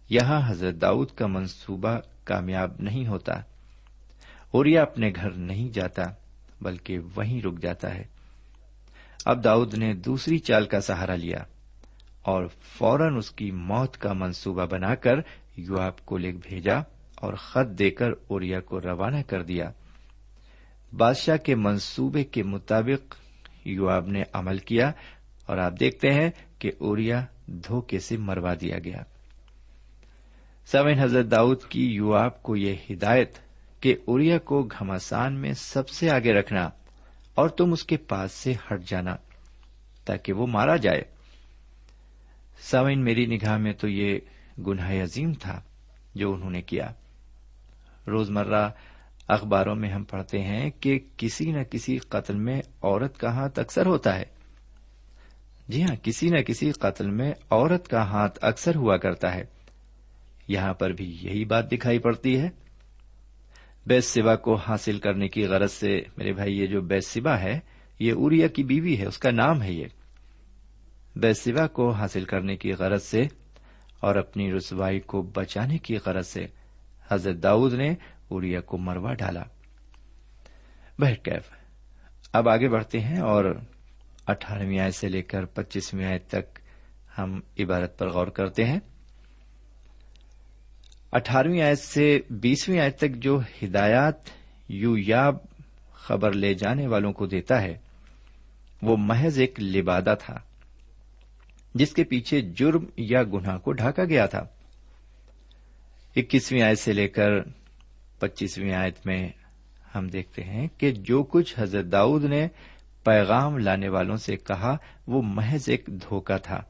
یہاں 0.10 0.52
حضرت 0.52 0.82
داؤد 0.82 1.12
کا 1.12 1.28
منصوبہ 1.28 2.00
کامیاب 2.24 2.72
نہیں 2.80 3.08
ہوتا 3.08 3.34
اور 4.52 4.66
یہ 4.66 4.80
اپنے 4.80 5.12
گھر 5.16 5.32
نہیں 5.32 5.70
جاتا 5.70 6.04
بلکہ 6.62 7.00
وہیں 7.16 7.42
رک 7.42 7.62
جاتا 7.62 7.96
ہے۔ 7.96 8.04
اب 9.26 9.44
داؤد 9.44 9.74
نے 9.74 9.94
دوسری 9.94 10.40
چال 10.40 10.66
کا 10.66 10.82
سہارا 10.82 11.16
لیا 11.16 11.38
اور 12.22 12.48
فوراً 12.62 13.18
اس 13.18 13.32
کی 13.32 13.52
موت 13.52 13.98
کا 13.98 14.14
منصوبہ 14.14 14.66
بنا 14.66 14.96
کر 14.96 15.16
یواب 15.58 16.06
کو 16.06 16.18
لکھ 16.18 16.48
بھیجا 16.50 16.76
اور 17.16 17.34
خط 17.34 17.80
دے 17.80 17.90
کر 17.90 18.12
اوریا 18.28 18.60
کو 18.60 18.80
روانہ 18.82 19.22
کر 19.28 19.44
دیا۔ 19.44 19.72
بادشاہ 20.98 21.38
کے 21.38 21.56
منصوبے 21.56 22.24
کے 22.24 22.44
مطابق 22.44 23.16
یواب 23.66 24.08
نے 24.08 24.24
عمل 24.34 24.58
کیا 24.58 24.92
اور 25.46 25.58
آپ 25.58 25.74
دیکھتے 25.80 26.14
ہیں 26.14 26.30
کہ 26.60 26.72
اوریا 26.80 27.26
دھوکے 27.48 28.00
سے 28.00 28.18
مروا 28.18 28.54
دیا 28.62 28.80
گیا۔ 28.80 29.04
سوین 30.72 31.00
حضرت 31.00 31.32
داؤد 31.32 31.64
کی 31.64 31.86
یواب 31.86 32.44
کو 32.44 32.56
یہ 32.56 32.76
ہدایت 32.90 33.38
کہ 33.80 33.96
اریا 34.08 34.38
کو 34.38 34.64
گھماسان 34.64 35.34
میں 35.34 35.54
سب 35.54 35.90
سے 35.90 36.10
آگے 36.10 36.34
رکھنا 36.34 36.70
اور 37.36 37.50
تم 37.50 37.72
اس 37.72 37.84
کے 37.84 37.98
پاس 37.98 38.32
سے 38.32 38.54
ہٹ 38.54 38.82
جانا 38.84 39.16
تاکہ 40.06 40.34
وہ 40.34 40.48
مارا 40.48 40.76
جائے۔ 40.76 41.02
سوئن 42.60 43.04
میری 43.04 43.26
نگاہ 43.26 43.58
میں 43.58 43.74
تو 43.74 43.88
یہ 43.88 44.20
گناہ 44.68 45.04
عظیم 45.04 45.34
تھا 45.34 45.62
جو 46.16 46.34
انہوں 46.34 46.50
نے 46.50 46.62
کیا۔ 46.62 46.92
روزمرہ 48.08 48.70
اخباروں 49.28 49.76
میں 49.76 49.90
ہم 49.90 50.04
پڑھتے 50.04 50.40
ہیں 50.40 50.70
کہ 50.70 51.00
کسی 51.18 51.52
نہ 51.52 51.64
کسی 51.64 51.98
قتل 51.98 52.36
میں 52.36 52.62
عورت 52.82 53.18
کا 53.18 53.34
ہاتھ 53.34 53.60
اکثر 53.60 53.86
ہوتا 53.86 54.16
ہے۔ 54.20 54.26
جی 55.68 55.84
ہاں 55.84 55.96
کسی 55.96 56.30
نہ 56.30 56.42
کسی 56.42 56.72
قتل 56.72 57.10
میں 57.10 57.32
عورت 57.50 57.88
کا 57.88 58.02
ہاتھ 58.02 58.40
اکثر 58.42 58.76
ہوا 58.76 58.98
کرتا 58.98 59.36
ہے۔ 59.36 59.57
یہاں 60.48 60.74
پر 60.74 60.90
بھی 60.90 61.18
یہی 61.22 61.46
بات 61.46 61.72
دکھائی 61.72 62.00
پڑتی 62.00 62.40
ہے۔ 62.40 62.50
بیس 63.86 64.06
سوا 64.06 64.36
کو 64.36 64.56
حاصل 64.56 65.00
کرنے 65.00 65.28
کی 65.28 65.46
غرض 65.46 65.72
سے 65.72 66.02
میرے 66.18 66.34
بھائی، 66.34 66.60
یہ 66.60 66.68
جو 66.68 66.82
بیس 66.82 67.08
سوا 67.08 67.42
ہے، 67.42 67.60
یہ 68.00 68.14
اریا 68.18 68.48
کی 68.48 68.64
بیوی 68.64 68.98
ہے، 68.98 69.06
اس 69.06 69.18
کا 69.18 69.32
نام 69.32 69.62
ہے 69.62 69.74
یہ۔ 69.74 69.86
بیس 71.16 71.42
سوا 71.42 71.68
کو 71.68 71.90
حاصل 71.90 72.26
کرنے 72.26 72.56
کی 72.56 72.72
غرض 72.72 73.04
سے 73.04 73.22
اور 74.00 74.16
اپنی 74.16 74.54
رسوائی 74.54 75.00
کو 75.00 75.22
بچانے 75.22 75.78
کی 75.78 75.96
غرض 76.06 76.28
سے 76.28 76.46
حضرت 77.12 77.44
داؤد 77.44 77.74
نے 77.74 77.96
اریا 78.32 78.62
کو 78.62 78.78
مروا 78.78 79.14
ڈالا۔ 79.14 79.44
بہرکیف، 81.00 81.52
اب 82.34 82.50
آگے 82.50 82.70
بڑھتے 82.70 83.00
ہیں 83.00 83.20
اور 83.20 83.60
اٹھارہویں 84.28 84.80
آئے 84.80 84.92
سے 84.92 85.10
لے 85.10 85.22
کر 85.22 85.46
پچیسویں 85.46 86.06
آئے 86.06 86.20
تک 86.20 86.60
ہم 87.18 87.40
عبارت 87.60 88.00
پر 88.00 88.10
غور 88.10 88.28
کرتے 88.28 88.66
ہیں۔ 88.66 88.80
اٹھارہویں 91.12 91.62
آیت 91.62 91.80
سے 91.80 92.20
بیسویں 92.30 92.80
آیت 92.80 92.98
تک 92.98 93.12
جو 93.12 93.40
ہدایات 93.64 94.16
یو 94.70 94.98
یاب 94.98 95.36
خبر 95.94 96.34
لے 96.34 96.54
جانے 96.54 96.88
والوں 96.88 97.14
کو 97.14 97.26
دیتا 97.26 97.62
ہے، 97.62 97.78
وہ 98.82 98.98
محض 98.98 99.40
ایک 99.40 99.60
لبادہ 99.60 100.16
تھا، 100.20 100.40
جس 101.76 101.94
کے 101.94 102.04
پیچھے 102.04 102.42
جرم 102.42 102.86
یا 102.98 103.24
گناہ 103.24 103.58
کو 103.58 103.72
ڈھاکا 103.72 104.06
گیا 104.06 104.26
تھا۔ 104.26 104.46
اکیسویں 106.16 106.62
آیت 106.62 106.80
سے 106.80 106.94
لے 106.94 107.08
کر 107.08 107.30
پچیسویں 108.20 108.74
آیت 108.74 109.06
میں 109.06 109.30
ہم 109.96 110.08
دیکھتے 110.08 110.44
ہیں 110.44 110.68
کہ 110.78 110.92
جو 110.92 111.24
کچھ 111.24 111.56
حضرت 111.58 111.86
داؤد 111.92 112.24
نے 112.24 112.48
پیغام 113.04 113.58
لانے 113.58 113.90
والوں 113.90 114.18
سے 114.18 114.36
کہا، 114.36 114.78
وہ 115.08 115.22
محض 115.22 115.70
ایک 115.70 115.86
دھوکا 115.88 116.38
تھا۔ 116.38 116.62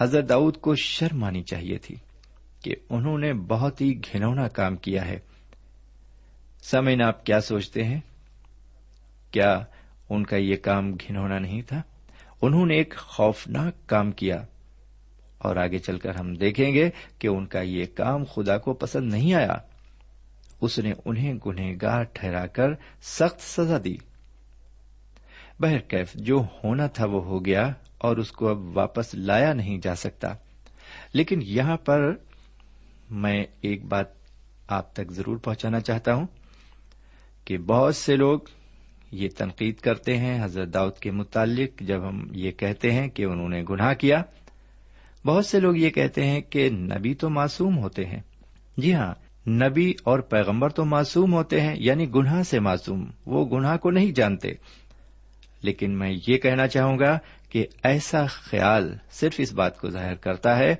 حضرت 0.00 0.28
داؤد 0.28 0.56
کو 0.56 0.74
شرم 0.74 1.24
آنی 1.24 1.42
چاہیے 1.42 1.78
تھی۔ 1.78 1.96
کہ 2.66 2.74
انہوں 2.90 3.18
نے 3.18 3.32
بہت 3.32 3.80
ہی 3.80 3.98
گھنونا 3.98 4.48
کام 4.48 4.76
کیا 4.76 5.06
ہے۔ 5.06 5.18
سمین 6.62 7.02
آپ 7.02 7.26
کیا 7.26 7.40
سوچتے 7.40 7.84
ہیں؟ 7.84 8.00
کیا 9.30 9.64
ان 10.10 10.24
کا 10.24 10.36
یہ 10.36 10.56
کام 10.56 10.94
گھنونا 10.94 11.38
نہیں 11.38 11.62
تھا؟ 11.62 11.82
انہوں 12.42 12.66
نے 12.66 12.74
ایک 12.74 12.94
خوفناک 12.96 13.88
کام 13.88 14.12
کیا۔ 14.12 14.44
اور 15.38 15.56
آگے 15.56 15.78
چل 15.78 15.98
کر 15.98 16.14
ہم 16.14 16.34
دیکھیں 16.34 16.74
گے 16.74 16.90
کہ 17.18 17.28
ان 17.28 17.46
کا 17.46 17.60
یہ 17.60 17.84
کام 17.94 18.24
خدا 18.24 18.58
کو 18.58 18.74
پسند 18.74 19.12
نہیں 19.12 19.34
آیا۔ 19.34 19.56
اس 20.60 20.78
نے 20.78 20.92
انہیں 21.04 21.34
گنہگار 21.46 22.02
ٹھہرا 22.02 22.46
کر 22.46 22.68
سخت 23.02 23.40
سزا 23.40 23.78
دی۔ 23.84 23.96
بہرکیف 25.60 26.14
جو 26.14 26.44
ہونا 26.64 26.86
تھا 26.86 27.06
وہ 27.06 27.24
ہو 27.24 27.44
گیا 27.44 27.72
اور 27.98 28.16
اس 28.16 28.32
کو 28.32 28.48
اب 28.48 28.76
واپس 28.76 29.14
لایا 29.14 29.52
نہیں 29.52 29.78
جا 29.78 29.94
سکتا۔ 29.94 30.28
لیکن 31.12 31.40
یہاں 31.42 31.76
پر 31.76 32.14
میں 33.10 33.44
ایک 33.60 33.84
بات 33.84 34.06
آپ 34.68 34.92
تک 34.92 35.10
ضرور 35.10 35.36
پہنچانا 35.36 35.80
چاہتا 35.80 36.14
ہوں 36.14 36.26
کہ 37.44 37.58
بہت 37.58 37.96
سے 37.96 38.16
لوگ 38.16 38.38
یہ 39.12 39.28
تنقید 39.38 39.76
کرتے 39.76 40.16
ہیں، 40.16 40.44
حضرت 40.44 40.74
داؤد 40.74 40.94
کے 40.94 41.10
متعلق 41.10 41.80
جب 41.80 42.08
ہم 42.08 42.26
یہ 42.32 42.50
کہتے 42.50 42.92
ہیں 42.92 43.08
کہ 43.08 43.24
انہوں 43.24 43.48
نے 43.48 43.64
گناہ 43.70 43.94
کیا، 43.94 44.22
بہت 45.26 45.46
سے 45.46 45.60
لوگ 45.60 45.76
یہ 45.76 45.90
کہتے 45.90 46.26
ہیں 46.26 46.40
کہ 46.40 46.70
نبی 46.70 47.14
تو 47.14 47.30
معصوم 47.30 47.78
ہوتے 47.78 48.04
ہیں۔ 48.04 48.20
جی 48.76 48.94
ہاں 48.94 49.14
نبی 49.48 49.94
اور 50.04 50.18
پیغمبر 50.18 50.68
تو 50.68 50.84
معصوم 50.84 51.32
ہوتے 51.32 51.60
ہیں 51.60 51.74
یعنی 51.78 52.10
گناہ 52.14 52.42
سے 52.42 52.60
معصوم، 52.60 53.10
وہ 53.26 53.58
گناہ 53.58 53.76
کو 53.76 53.90
نہیں 53.90 54.12
جانتے۔ 54.12 54.48
لیکن 55.62 55.98
میں 55.98 56.16
یہ 56.28 56.38
کہنا 56.38 56.68
چاہوں 56.68 56.98
گا 56.98 57.18
کہ 57.48 57.66
ایسا 57.82 58.26
خیال 58.26 58.96
صرف 59.10 59.34
اس 59.38 59.52
بات 59.52 59.78
کو 59.78 59.90
ظاہر 59.90 60.14
کرتا 60.14 60.58
ہے 60.58 60.74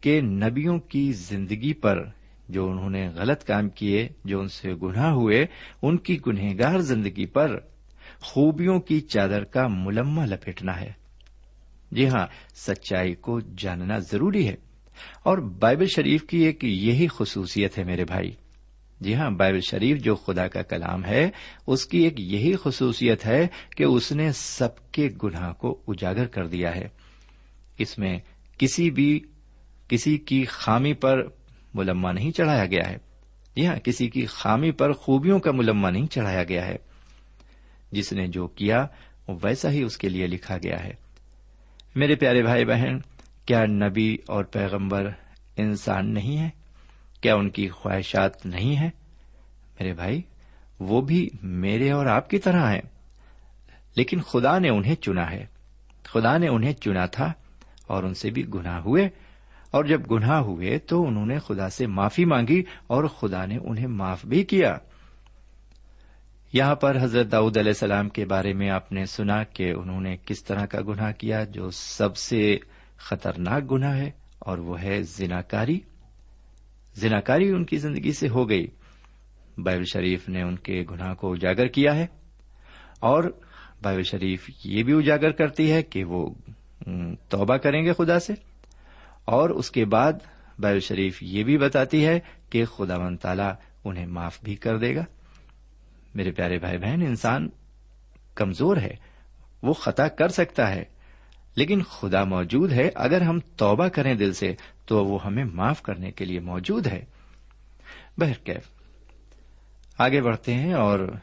کہ 0.00 0.20
نبیوں 0.20 0.78
کی 0.78 1.12
زندگی 1.12 1.72
پر 1.72 2.04
جو 2.48 2.70
انہوں 2.70 2.90
نے 2.90 3.08
غلط 3.08 3.44
کام 3.44 3.68
کیے، 3.68 4.08
جو 4.24 4.40
ان 4.40 4.48
سے 4.48 4.74
گناہ 4.82 5.10
ہوئے، 5.10 5.46
ان 5.82 5.96
کی 5.96 6.18
گنہگار 6.26 6.78
زندگی 6.78 7.26
پر 7.26 7.58
خوبیوں 8.20 8.80
کی 8.80 9.00
چادر 9.00 9.44
کا 9.44 9.66
ملما 9.68 10.24
لپیٹنا 10.24 10.80
ہے۔ 10.80 10.92
جی 11.92 12.08
ہاں 12.08 12.26
سچائی 12.54 13.14
کو 13.14 13.40
جاننا 13.40 13.98
ضروری 13.98 14.48
ہے۔ 14.48 14.56
اور 15.22 15.38
بائبل 15.38 15.86
شریف 15.94 16.24
کی 16.24 16.38
ایک 16.38 16.64
یہی 16.64 17.06
خصوصیت 17.06 17.78
ہے 17.78 17.84
میرے 17.84 18.04
بھائی۔ 18.04 18.30
جی 19.00 19.14
ہاں 19.14 19.30
بائبل 19.30 19.60
شریف 19.60 19.98
جو 19.98 20.14
خدا 20.14 20.48
کا 20.48 20.62
کلام 20.62 21.04
ہے، 21.04 21.30
اس 21.66 21.86
کی 21.86 21.98
ایک 21.98 22.20
یہی 22.20 22.52
خصوصیت 22.62 23.26
ہے 23.26 23.46
کہ 23.76 23.84
اس 23.84 24.12
نے 24.12 24.32
سب 24.32 24.92
کے 24.92 25.08
گناہ 25.22 25.52
کو 25.52 25.82
اجاگر 25.88 26.26
کر 26.26 26.46
دیا 26.46 26.76
ہے۔ 26.76 26.88
اس 27.78 27.98
میں 27.98 28.18
کسی 28.58 28.90
بھی 28.90 29.20
کسی 29.90 30.18
کی 30.18 30.44
خامی 30.44 30.92
پر 30.92 31.22
ملما 31.74 32.12
نہیں 32.12 32.30
چڑھایا 32.30 32.66
گیا 32.66 32.90
ہے۔ 32.90 32.96
جی 33.56 33.66
ہاں 33.66 33.76
کسی 33.76 34.10
کی 34.10 34.26
خامی 34.26 34.70
پر 34.70 34.92
خوبیوں 34.92 35.38
کا 35.38 35.52
ملما 35.52 35.90
نہیں 35.90 36.06
چڑھایا 36.06 36.44
گیا 36.44 36.66
ہے۔ 36.66 36.76
جس 37.92 38.12
نے 38.12 38.26
جو 38.26 38.46
کیا، 38.46 38.86
ویسا 39.42 39.70
ہی 39.70 39.82
اس 39.82 39.96
کے 39.96 40.08
لیے 40.08 40.26
لکھا 40.26 40.56
گیا 40.56 40.84
ہے۔ 40.84 40.90
میرے 41.94 42.14
پیارے 42.14 42.42
بھائی 42.42 42.64
بہن، 42.64 42.98
کیا 43.46 43.64
نبی 43.66 44.16
اور 44.26 44.44
پیغمبر 44.44 45.10
انسان 45.56 46.14
نہیں 46.14 46.38
ہے 46.38 46.50
کیا 47.20 47.34
ان 47.34 47.50
کی 47.50 47.68
خواہشات 47.68 48.46
نہیں 48.46 48.76
ہیں؟ 48.76 48.90
میرے 49.80 49.92
بھائی، 49.92 50.22
وہ 50.80 51.00
بھی 51.00 51.28
میرے 51.42 51.90
اور 51.90 52.06
آپ 52.06 52.30
کی 52.30 52.38
طرح 52.38 52.72
ہیں۔ 52.72 52.82
لیکن 53.96 54.20
خدا 54.20 54.58
نے 54.58 54.68
انہیں 54.68 54.94
چنا 54.94 55.30
ہے۔ 55.30 55.46
خدا 56.02 56.38
نے 56.38 56.48
انہیں 56.48 56.72
چنا 56.72 57.06
تھا 57.06 57.32
اور 57.86 58.04
ان 58.04 58.14
سے 58.14 58.30
بھی 58.30 58.44
گناہ 58.54 58.80
ہوئے۔ 58.80 59.08
اور 59.70 59.84
جب 59.84 60.00
گناہ 60.10 60.38
ہوئے 60.38 60.78
تو 60.78 61.06
انہوں 61.06 61.26
نے 61.26 61.38
خدا 61.38 61.68
سے 61.68 61.86
معافی 61.86 62.24
مانگی 62.24 62.62
اور 62.86 63.04
خدا 63.04 63.46
نے 63.46 63.56
انہیں 63.56 63.86
معاف 63.86 64.26
بھی 64.26 64.44
کیا۔ 64.44 64.76
یہاں 66.52 66.74
پر 66.74 66.96
حضرت 67.00 67.32
داؤد 67.32 67.56
علیہ 67.56 67.70
السلام 67.70 68.08
کے 68.08 68.24
بارے 68.24 68.52
میں 68.52 68.70
آپ 68.70 68.92
نے 68.92 69.06
سنا 69.06 69.44
کہ 69.44 69.72
انہوں 69.72 70.00
نے 70.00 70.16
کس 70.26 70.44
طرح 70.44 70.66
کا 70.66 70.80
گناہ 70.80 71.12
کیا 71.12 71.44
جو 71.44 71.70
سب 71.70 72.16
سے 72.16 72.58
خطرناک 72.96 73.72
گناہ 73.72 73.96
ہے 73.96 74.10
اور 74.38 74.58
وہ 74.58 74.82
ہے 74.82 75.02
زناکاری۔ 75.02 75.80
زناکاری 76.94 77.48
ان 77.48 77.64
کی 77.64 77.76
زندگی 77.76 78.12
سے 78.12 78.28
ہو 78.28 78.48
گئی۔ 78.48 78.66
بائبل 79.58 79.84
شریف 79.84 80.28
نے 80.28 80.42
ان 80.42 80.56
کے 80.56 80.84
گناہ 80.90 81.14
کو 81.14 81.32
اجاگر 81.32 81.66
کیا 81.66 81.94
ہے 81.94 82.06
اور 83.00 83.24
بائبل 83.82 84.02
شریف 84.02 84.50
یہ 84.64 84.82
بھی 84.82 84.92
اجاگر 84.92 85.30
کرتی 85.30 85.72
ہے 85.72 85.82
کہ 85.82 86.04
وہ 86.04 86.34
توبہ 87.28 87.56
کریں 87.56 87.84
گے 87.84 87.92
خدا 87.92 88.18
سے۔ 88.18 88.49
اور 89.30 89.50
اس 89.50 89.70
کے 89.70 89.84
بعد 89.84 90.12
بائبل 90.58 90.80
شریف 90.80 91.22
یہ 91.22 91.44
بھی 91.44 91.58
بتاتی 91.58 92.06
ہے 92.06 92.20
کہ 92.50 92.64
خدا 92.64 92.98
من 92.98 93.16
تعالی 93.16 93.42
انہیں 93.84 94.06
معاف 94.06 94.40
بھی 94.42 94.56
کر 94.56 94.78
دے 94.78 94.96
گا۔ 94.96 95.04
میرے 96.14 96.30
پیارے 96.30 96.58
بھائی 96.58 96.78
بہن، 96.78 97.02
انسان 97.02 97.48
کمزور 98.34 98.76
ہے، 98.76 98.96
وہ 99.62 99.72
خطا 99.72 100.08
کر 100.08 100.28
سکتا 100.28 100.74
ہے، 100.74 100.84
لیکن 101.54 101.82
خدا 101.82 102.24
موجود 102.24 102.72
ہے۔ 102.72 102.90
اگر 102.94 103.20
ہم 103.20 103.38
توبہ 103.56 103.88
کریں 103.88 104.14
دل 104.14 104.32
سے، 104.32 104.54
تو 104.84 105.04
وہ 105.04 105.24
ہمیں 105.24 105.44
معاف 105.44 105.82
کرنے 105.82 106.10
کے 106.10 106.24
لیے 106.24 106.40
موجود 106.40 106.86
ہے۔ 106.86 107.04
بہرکیف 108.18 108.68
آگے 109.98 110.22
بڑھتے 110.22 110.54
ہیں 110.54 110.72
اور 110.72 111.16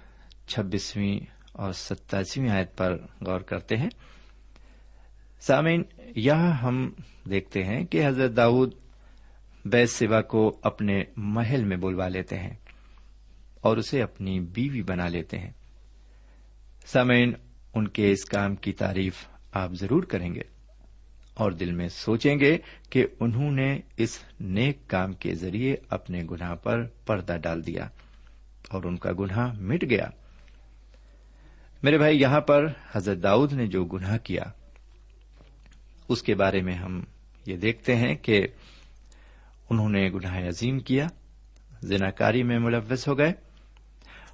چھبیسویں 0.47 1.19
اور 1.51 1.73
ستاسویں 1.73 2.49
آیت 2.49 2.77
پر 2.77 2.97
غور 3.21 3.39
کرتے 3.39 3.77
ہیں۔ 3.77 3.89
سامعین، 5.39 5.84
یہاں 6.15 6.52
ہم 6.52 6.91
دیکھتے 7.30 7.63
ہیں 7.63 7.86
کہ 7.86 8.08
حضرت 8.08 8.36
داؤد 8.38 8.73
بیس 9.65 9.91
سوا 9.91 10.21
کو 10.21 10.60
اپنے 10.62 11.04
محل 11.17 11.63
میں 11.63 11.78
بلوا 11.78 12.08
لیتے 12.08 12.38
ہیں 12.38 12.54
اور 13.62 13.78
اسے 13.78 14.02
اپنی 14.02 14.39
بیوی 14.39 14.82
بنا 14.82 15.08
لیتے 15.08 15.38
ہیں۔ 15.38 15.52
سامعین، 16.86 17.34
ان 17.73 17.88
کے 17.88 18.12
اس 18.12 18.26
کام 18.26 18.56
کی 18.56 18.71
تعریف 18.71 19.28
آپ 19.54 19.71
ضرور 19.71 20.04
کریں 20.04 20.36
گے 20.36 20.41
اور 21.34 21.52
دل 21.52 21.71
میں 21.71 21.88
سوچیں 21.88 22.39
گے 22.39 22.58
کہ 22.89 23.06
انہوں 23.19 23.52
نے 23.52 23.80
اس 23.97 24.19
نیک 24.39 24.88
کام 24.88 25.13
کے 25.13 25.36
ذریعے 25.36 25.76
اپنے 25.89 26.23
گناہ 26.32 26.56
پر 26.56 26.86
پردہ 27.06 27.38
ڈال 27.43 27.65
دیا 27.65 27.88
اور 28.69 28.84
ان 28.84 28.97
کا 28.97 29.12
گناہ 29.19 29.54
مٹ 29.60 29.84
گیا۔ 29.89 30.10
میرے 31.84 31.97
بھائی، 31.97 32.21
یہاں 32.21 32.41
پر 32.41 32.67
حضرت 32.91 33.23
داؤد 33.23 33.54
نے 33.54 33.67
جو 33.67 33.86
گناہ 33.86 34.17
کیا 34.17 34.43
اس 36.09 36.21
کے 36.23 36.35
بارے 36.35 36.61
میں 36.61 36.73
ہم 36.73 37.03
یہ 37.45 37.57
دیکھتے 37.57 37.95
ہیں 37.95 38.15
کہ 38.15 38.47
انہوں 39.69 39.89
نے 39.89 40.09
گناہ 40.09 40.47
عظیم 40.47 40.79
کیا، 40.79 41.07
زناکاری 41.81 42.43
میں 42.43 42.59
ملوث 42.59 43.07
ہو 43.07 43.17
گئے، 43.17 43.31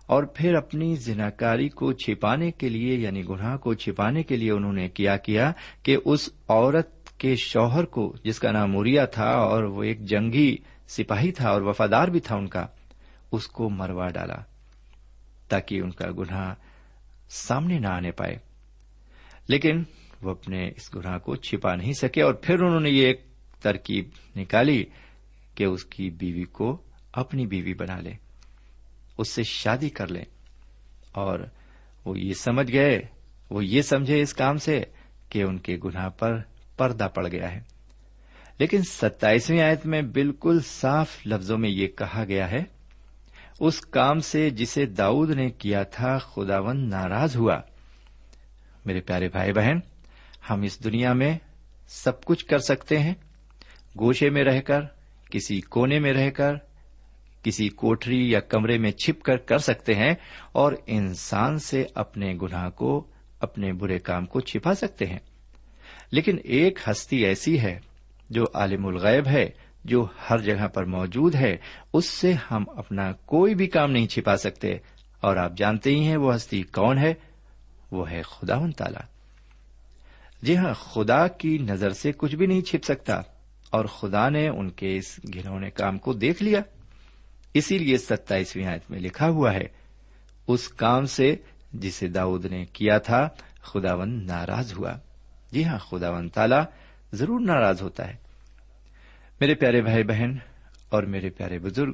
اور 0.05 0.23
پھر 0.23 0.55
اپنی 0.55 0.95
زناکاری 0.95 1.69
کو 1.69 1.91
چھپانے 1.93 2.51
کے 2.51 2.69
لیے 2.69 2.97
یعنی 2.97 3.23
گناہ 3.29 3.57
کو 3.57 3.73
چھپانے 3.73 4.23
کے 4.23 4.37
لیے 4.37 4.51
انہوں 4.51 4.73
نے 4.73 4.89
کیا 4.89 5.17
کیا 5.17 5.51
کہ 5.83 5.97
اس 6.05 6.29
عورت 6.47 7.19
کے 7.19 7.35
شوہر 7.35 7.85
کو، 7.85 8.15
جس 8.23 8.39
کا 8.39 8.51
نام 8.51 8.71
موریا 8.71 9.05
تھا 9.05 9.29
اور 9.29 9.63
وہ 9.63 9.83
ایک 9.83 10.01
جنگی 10.01 10.55
سپاہی 10.87 11.31
تھا 11.31 11.49
اور 11.49 11.61
وفادار 11.61 12.07
بھی 12.07 12.19
تھا 12.19 12.35
ان 12.35 12.47
کا، 12.47 12.65
اس 13.31 13.47
کو 13.47 13.69
مروا 13.69 14.07
ڈالا 14.07 14.37
تاکہ 15.47 15.79
ان 15.79 15.91
کا 15.91 16.11
گناہ 16.11 16.53
سامنے 17.29 17.79
نہ 17.79 17.87
آنے 17.87 18.11
پائے۔ 18.11 18.37
لیکن 19.47 19.83
وہ 20.23 20.31
اپنے 20.31 20.67
اس 20.67 20.95
گناہ 20.95 21.17
کو 21.17 21.35
چھپا 21.35 21.75
نہیں 21.75 21.93
سکے 21.93 22.21
اور 22.21 22.33
پھر 22.33 22.61
انہوں 22.61 22.79
نے 22.79 22.89
یہ 22.89 23.05
ایک 23.05 23.25
ترکیب 23.61 24.09
نکالی 24.35 24.85
کہ 25.55 25.63
اس 25.63 25.85
کی 25.85 26.09
بیوی 26.09 26.43
کو 26.43 26.83
اپنی 27.13 27.45
بیوی 27.45 27.73
بنا 27.73 27.99
لے، 27.99 28.13
اس 29.17 29.29
سے 29.29 29.43
شادی 29.43 29.89
کر 29.89 30.07
لیں 30.07 30.25
اور 31.11 31.39
وہ 32.05 32.19
یہ 32.19 32.33
سمجھ 32.33 32.71
گئے، 32.71 33.01
وہ 33.49 33.65
یہ 33.65 33.81
سمجھے 33.81 34.21
اس 34.21 34.33
کام 34.33 34.57
سے 34.57 34.83
کہ 35.29 35.43
ان 35.43 35.57
کے 35.57 35.77
گناہ 35.83 36.09
پر 36.09 36.37
پردہ 36.77 37.07
پڑ 37.15 37.27
گیا 37.27 37.51
ہے۔ 37.51 37.59
لیکن 38.59 38.81
ستائیسویں 38.81 39.61
آیت 39.61 39.85
میں 39.85 40.01
بالکل 40.01 40.59
صاف 40.65 41.27
لفظوں 41.27 41.57
میں 41.57 41.69
یہ 41.69 41.87
کہا 41.87 42.23
گیا 42.27 42.51
ہے، 42.51 42.63
اس 43.59 43.81
کام 43.81 44.19
سے 44.19 44.49
جسے 44.49 44.85
داؤد 44.85 45.29
نے 45.29 45.49
کیا 45.49 45.83
تھا 45.83 46.17
خداون 46.17 46.89
ناراض 46.89 47.35
ہوا۔ 47.35 47.59
میرے 48.85 49.01
پیارے 49.01 49.29
بھائی 49.29 49.53
بہن 49.53 49.92
ہم 50.49 50.61
اس 50.61 50.83
دنیا 50.83 51.13
میں 51.13 51.37
سب 51.87 52.25
کچھ 52.25 52.45
کر 52.45 52.59
سکتے 52.59 52.99
ہیں۔ 52.99 53.13
گوشے 53.99 54.29
میں 54.29 54.43
رہ 54.43 54.61
کر، 54.61 54.81
کسی 55.31 55.61
کونے 55.61 55.99
میں 55.99 56.13
رہ 56.13 56.29
کر، 56.29 56.53
کسی 57.43 57.69
کوٹری 57.69 58.31
یا 58.31 58.39
کمرے 58.39 58.77
میں 58.77 58.91
چھپ 58.91 59.21
کر 59.21 59.37
کر 59.37 59.57
سکتے 59.57 59.95
ہیں 59.95 60.13
اور 60.51 60.73
انسان 60.87 61.59
سے 61.59 61.85
اپنے 61.95 62.33
گناہ 62.41 62.69
کو، 62.69 63.07
اپنے 63.39 63.73
برے 63.73 63.99
کام 63.99 64.25
کو 64.25 64.39
چھپا 64.39 64.73
سکتے 64.73 65.05
ہیں۔ 65.05 65.19
لیکن 66.11 66.37
ایک 66.43 66.79
ہستی 66.91 67.25
ایسی 67.25 67.59
ہے 67.59 67.79
جو 68.29 68.43
عالم 68.53 68.85
الغیب 68.85 69.27
ہے، 69.27 69.49
جو 69.85 70.07
ہر 70.29 70.37
جگہ 70.37 70.67
پر 70.67 70.85
موجود 70.85 71.35
ہے، 71.35 71.57
اس 71.93 72.05
سے 72.05 72.33
ہم 72.51 72.65
اپنا 72.75 73.11
کوئی 73.11 73.55
بھی 73.55 73.67
کام 73.67 73.91
نہیں 73.91 74.07
چھپا 74.07 74.37
سکتے۔ 74.37 74.77
اور 75.21 75.37
آپ 75.37 75.51
جانتے 75.57 75.89
ہی 75.89 76.07
ہیں 76.07 76.17
وہ 76.17 76.35
ہستی 76.35 76.63
کون 76.63 76.97
ہے؟ 76.97 77.13
وہ 77.91 78.11
ہے 78.11 78.21
خدا 78.21 78.55
ان 78.55 78.71
تالا 78.71 78.99
جی 80.43 80.57
ہاں 80.57 80.73
خدا 80.73 81.27
کی 81.27 81.57
نظر 81.57 81.89
سے 81.89 82.11
کچھ 82.11 82.35
بھی 82.35 82.45
نہیں 82.45 82.61
چھپ 82.61 82.85
سکتا۔ 82.85 83.21
اور 83.69 83.85
خدا 83.85 84.29
نے 84.29 84.47
ان 84.47 84.69
کے 84.69 84.97
اس 84.97 85.19
گھنونے 85.33 85.69
کام 85.69 85.97
کو 85.97 86.13
دیکھ 86.13 86.43
لیا۔ 86.43 86.61
اسی 87.53 87.77
لیے 87.77 87.97
ستائیسویں 87.97 88.65
آیت 88.65 88.91
میں 88.91 88.99
لکھا 88.99 89.29
ہوا 89.29 89.53
ہے، 89.53 89.63
اس 90.47 90.69
کام 90.69 91.05
سے 91.05 91.35
جسے 91.73 92.07
داؤد 92.07 92.45
نے 92.45 92.65
کیا 92.65 92.97
تھا 92.97 93.29
خداون 93.61 94.25
ناراض 94.25 94.73
ہوا۔ 94.77 94.93
جی 95.51 95.65
ہاں 95.65 95.77
خداون 95.77 96.29
تالا 96.29 96.65
ضرور 97.13 97.39
ناراض 97.39 97.81
ہوتا 97.81 98.07
ہے۔ 98.07 98.15
میرے 99.39 99.55
پیارے 99.55 99.81
بھائی 99.81 100.03
بہن 100.03 100.37
اور 100.89 101.03
میرے 101.03 101.29
پیارے 101.29 101.59
بزرگ، 101.59 101.93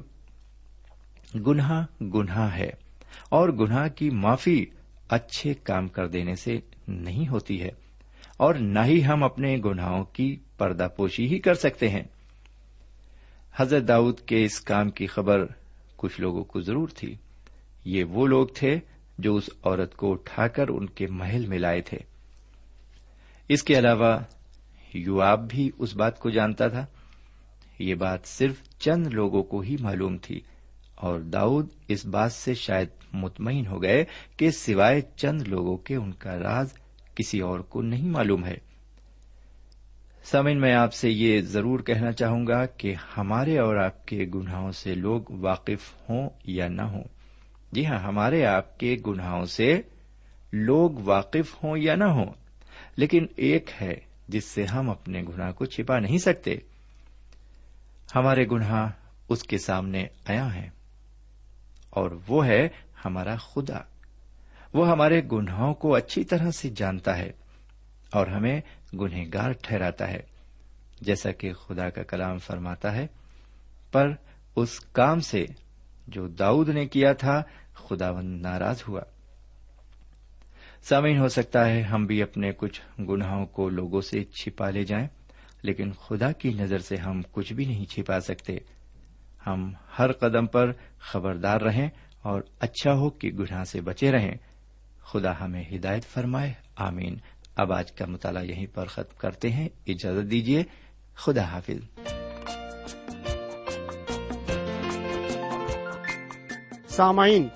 گناہ 1.46 2.02
گناہ 2.02 2.56
ہے۔ 2.56 2.70
اور 3.28 3.48
گناہ 3.48 3.88
کی 3.88 4.10
معافی 4.10 4.66
اچھے 5.08 5.54
کام 5.54 5.88
کر 5.88 6.06
دینے 6.06 6.34
سے 6.34 6.58
نہیں 6.88 7.28
ہوتی 7.28 7.62
ہے۔ 7.62 7.70
اور 8.40 8.54
نہ 8.54 8.78
ہی 8.84 9.04
ہم 9.04 9.22
اپنے 9.22 9.56
گناہوں 9.64 10.04
کی 10.04 10.36
پردہ 10.58 10.88
پوشی 10.96 11.26
ہی 11.26 11.38
کر 11.38 11.54
سکتے 11.54 11.88
ہیں۔ 11.88 12.02
حضرت 13.56 13.88
داؤد 13.88 14.20
کے 14.20 14.44
اس 14.44 14.60
کام 14.60 14.90
کی 14.90 15.06
خبر 15.06 15.46
کچھ 15.96 16.20
لوگوں 16.20 16.44
کو 16.44 16.60
ضرور 16.60 16.88
تھی۔ 16.88 17.14
یہ 17.84 18.04
وہ 18.04 18.26
لوگ 18.26 18.46
تھے 18.54 18.78
جو 19.18 19.36
اس 19.36 19.50
عورت 19.64 19.96
کو 19.96 20.12
اٹھا 20.12 20.48
کر 20.48 20.68
ان 20.68 20.86
کے 20.86 21.06
محل 21.06 21.46
میں 21.46 21.58
لائے 21.58 21.80
تھے۔ 21.80 21.98
اس 23.48 23.62
کے 23.62 23.78
علاوہ 23.78 24.18
یو 24.94 25.20
آپ 25.20 25.40
بھی 25.48 25.70
اس 25.78 25.96
بات 25.96 26.18
کو 26.18 26.30
جانتا 26.30 26.68
تھا۔ 26.68 26.86
یہ 27.78 27.94
بات 27.94 28.26
صرف 28.26 28.62
چند 28.78 29.06
لوگوں 29.06 29.42
کو 29.42 29.60
ہی 29.60 29.76
معلوم 29.80 30.16
تھی 30.16 30.40
اور 30.94 31.20
داؤد 31.20 31.68
اس 31.88 32.06
بات 32.06 32.32
سے 32.32 32.54
شاید 32.54 32.88
مطمئن 33.12 33.66
ہو 33.66 33.82
گئے 33.82 34.04
کہ 34.36 34.50
سوائے 34.50 35.00
چند 35.16 35.42
لوگوں 35.42 35.76
کے 35.76 35.96
ان 35.96 36.12
کا 36.12 36.38
راز 36.38 36.74
کسی 37.20 37.40
اور 37.40 37.60
کو 37.60 37.82
نہیں 37.82 38.08
معلوم 38.08 38.46
ہے۔ 38.46 38.56
سمن 40.24 40.60
میں 40.60 40.74
آپ 40.74 40.94
سے 40.94 41.10
یہ 41.10 41.40
ضرور 41.40 41.80
کہنا 41.80 42.12
چاہوں 42.12 42.46
گا 42.46 42.66
کہ 42.66 42.94
ہمارے 43.16 43.58
اور 43.58 43.76
آپ 43.76 44.06
کے 44.06 44.26
گناہوں 44.34 44.72
سے 44.72 44.94
لوگ 44.94 45.20
واقف 45.30 46.10
ہوں 46.10 46.30
یا 46.44 46.68
نہ 46.68 46.82
ہوں۔ 46.82 47.04
جی 47.72 47.86
ہاں 47.86 47.98
ہمارے 47.98 48.44
آپ 48.44 48.78
کے 48.78 48.96
گناہوں 49.06 49.44
سے 49.44 49.80
لوگ 50.52 50.90
واقف 50.90 51.64
ہوں 51.64 51.76
یا 51.78 51.94
نہ 51.94 52.04
ہوں۔ 52.04 52.32
لیکن 52.96 53.26
ایک 53.36 53.70
ہے 53.80 53.94
جس 54.28 54.44
سے 54.44 54.64
ہم 54.64 54.90
اپنے 54.90 55.22
گناہ 55.22 55.52
کو 55.52 55.64
چھپا 55.64 55.98
نہیں 55.98 56.18
سکتے۔ 56.18 56.56
ہمارے 58.14 58.46
گناہ 58.52 58.90
اس 59.28 59.42
کے 59.42 59.58
سامنے 59.58 60.06
آیا 60.26 60.54
ہے 60.54 60.70
اور 61.90 62.10
وہ 62.28 62.46
ہے 62.46 62.68
ہمارا 63.04 63.36
خدا۔ 63.36 63.80
وہ 64.74 64.88
ہمارے 64.88 65.22
گناہوں 65.32 65.74
کو 65.74 65.94
اچھی 65.94 66.24
طرح 66.24 66.50
سے 66.50 66.70
جانتا 66.76 67.18
ہے 67.18 67.32
اور 68.12 68.26
ہمیں 68.26 68.60
گنہگار 68.94 69.52
ٹھہراتا 69.62 70.08
ہے، 70.08 70.22
جیسا 71.00 71.32
کہ 71.32 71.52
خدا 71.52 71.90
کا 71.90 72.02
کلام 72.02 72.38
فرماتا 72.38 72.96
ہے۔ 72.96 73.06
پر 73.92 74.08
اس 74.56 74.80
کام 74.80 75.20
سے 75.20 75.46
جو 76.08 76.28
داؤد 76.28 76.68
نے 76.68 76.86
کیا 76.86 77.12
تھا 77.12 77.42
خدا 77.74 78.20
ناراض 78.20 78.82
ہوا۔ 78.88 79.00
سامعین، 80.82 81.18
ہو 81.18 81.28
سکتا 81.28 81.66
ہے 81.66 81.82
ہم 81.82 82.06
بھی 82.06 82.22
اپنے 82.22 82.52
کچھ 82.56 83.00
گناہوں 83.00 83.46
کو 83.46 83.68
لوگوں 83.68 84.00
سے 84.00 84.24
چھپا 84.24 84.70
لے 84.70 84.84
جائیں، 84.84 85.08
لیکن 85.62 85.92
خدا 85.92 86.32
کی 86.32 86.52
نظر 86.52 86.78
سے 86.78 86.96
ہم 86.96 87.22
کچھ 87.32 87.52
بھی 87.52 87.64
نہیں 87.64 87.84
چھپا 87.84 88.20
سکتے۔ 88.20 88.58
ہم 89.46 89.72
ہر 89.98 90.12
قدم 90.12 90.46
پر 90.46 90.72
خبردار 90.98 91.60
رہیں 91.60 91.88
اور 92.22 92.42
اچھا 92.60 92.94
ہو 92.94 93.10
کہ 93.10 93.28
گناہ 93.28 93.64
سے 93.64 93.80
بچے 93.80 94.12
رہیں۔ 94.12 94.34
خدا 95.04 95.40
ہمیں 95.40 95.64
ہدایت 95.74 96.04
فرمائے، 96.04 96.52
آمین۔ 96.76 97.16
اب 97.56 97.72
آج 97.72 97.92
کا 97.92 98.06
مطالعہ 98.06 98.44
یہیں 98.44 98.66
پر 98.74 98.86
ختم 98.86 99.18
کرتے 99.18 99.50
ہیں۔ 99.50 99.68
اجازت 99.86 100.30
دیجیے 100.30 100.62
خدا 101.14 101.42
حافظ۔ 101.42 102.00
سامعین، 106.88 107.48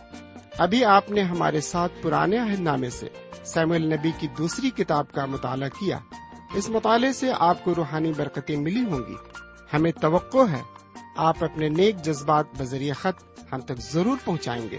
ابھی 0.59 0.85
آپ 0.85 1.11
نے 1.11 1.23
ہمارے 1.23 1.61
ساتھ 1.61 1.93
پرانے 2.03 2.39
عہد 2.39 2.61
نامے 2.61 2.91
سے 2.91 3.09
سیم 3.45 3.73
النبی 3.73 4.11
کی 4.19 4.29
دوسری 4.39 4.71
کتاب 4.71 5.13
کا 5.13 5.27
مطالعہ 5.27 5.69
کیا۔ 5.69 5.99
اس 6.55 6.69
مطالعے 6.69 7.13
سے 7.13 7.33
آپ 7.39 7.65
کو 7.65 7.75
روحانی 7.75 8.13
برکتیں 8.17 8.57
ملی 8.57 8.85
ہوں 8.85 9.01
گی۔ 9.09 9.15
ہمیں 9.73 9.93
توقع 9.93 10.51
ہے، 10.53 10.63
آپ 11.17 11.45
اپنے 11.45 11.69
نیک 11.69 11.97
جذبات 11.97 12.45
بذریعہ 12.59 12.95
خط 12.95 13.39
ہم 13.53 13.61
تک 13.61 13.77
ضرور 13.77 14.17
پہنچائیں 14.25 14.71
گے۔ 14.71 14.79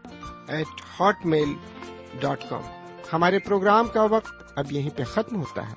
eight 0.51 0.81
hotmail 1.25 1.53
dot 2.19 2.43
com 2.49 2.61
ہمارے 3.13 3.39
پروگرام 3.39 3.87
کا 3.87 4.03
وقت 4.03 4.53
اب 4.55 4.71
یہیں 4.71 4.89
پہ 4.97 5.03
ختم 5.03 5.35
ہوتا 5.35 5.69
ہے۔ 5.69 5.73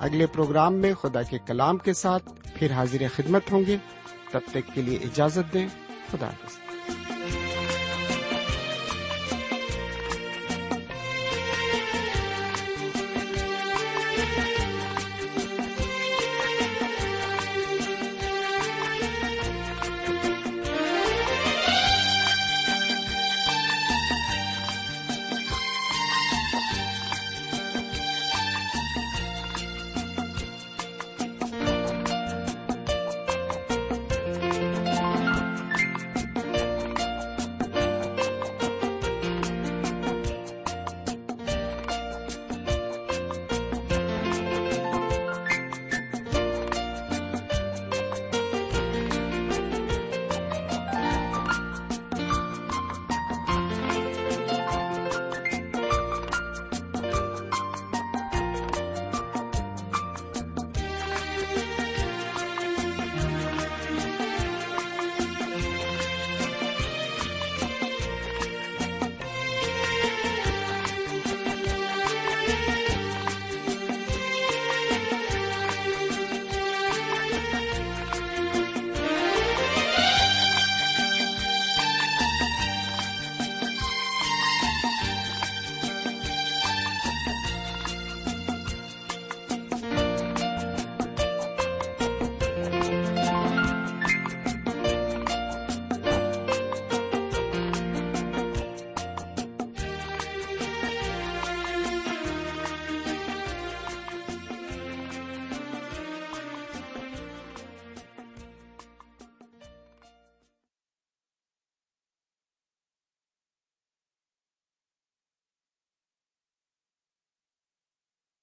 اگلے 0.00 0.26
پروگرام 0.26 0.74
میں 0.74 0.94
خدا 0.94 1.22
کے 1.22 1.38
کلام 1.46 1.78
کے 1.78 1.92
ساتھ 1.92 2.30
پھر 2.54 2.72
حاضر 2.72 3.02
خدمت 3.16 3.52
ہوں 3.52 3.62
گے۔ 3.66 3.76
تب 4.30 4.40
تک 4.50 4.74
کے 4.74 4.82
لیے 4.82 4.98
اجازت 4.98 5.54
دیں۔ 5.54 5.68
خدا 6.10 6.26
حافظ۔ 6.26 6.67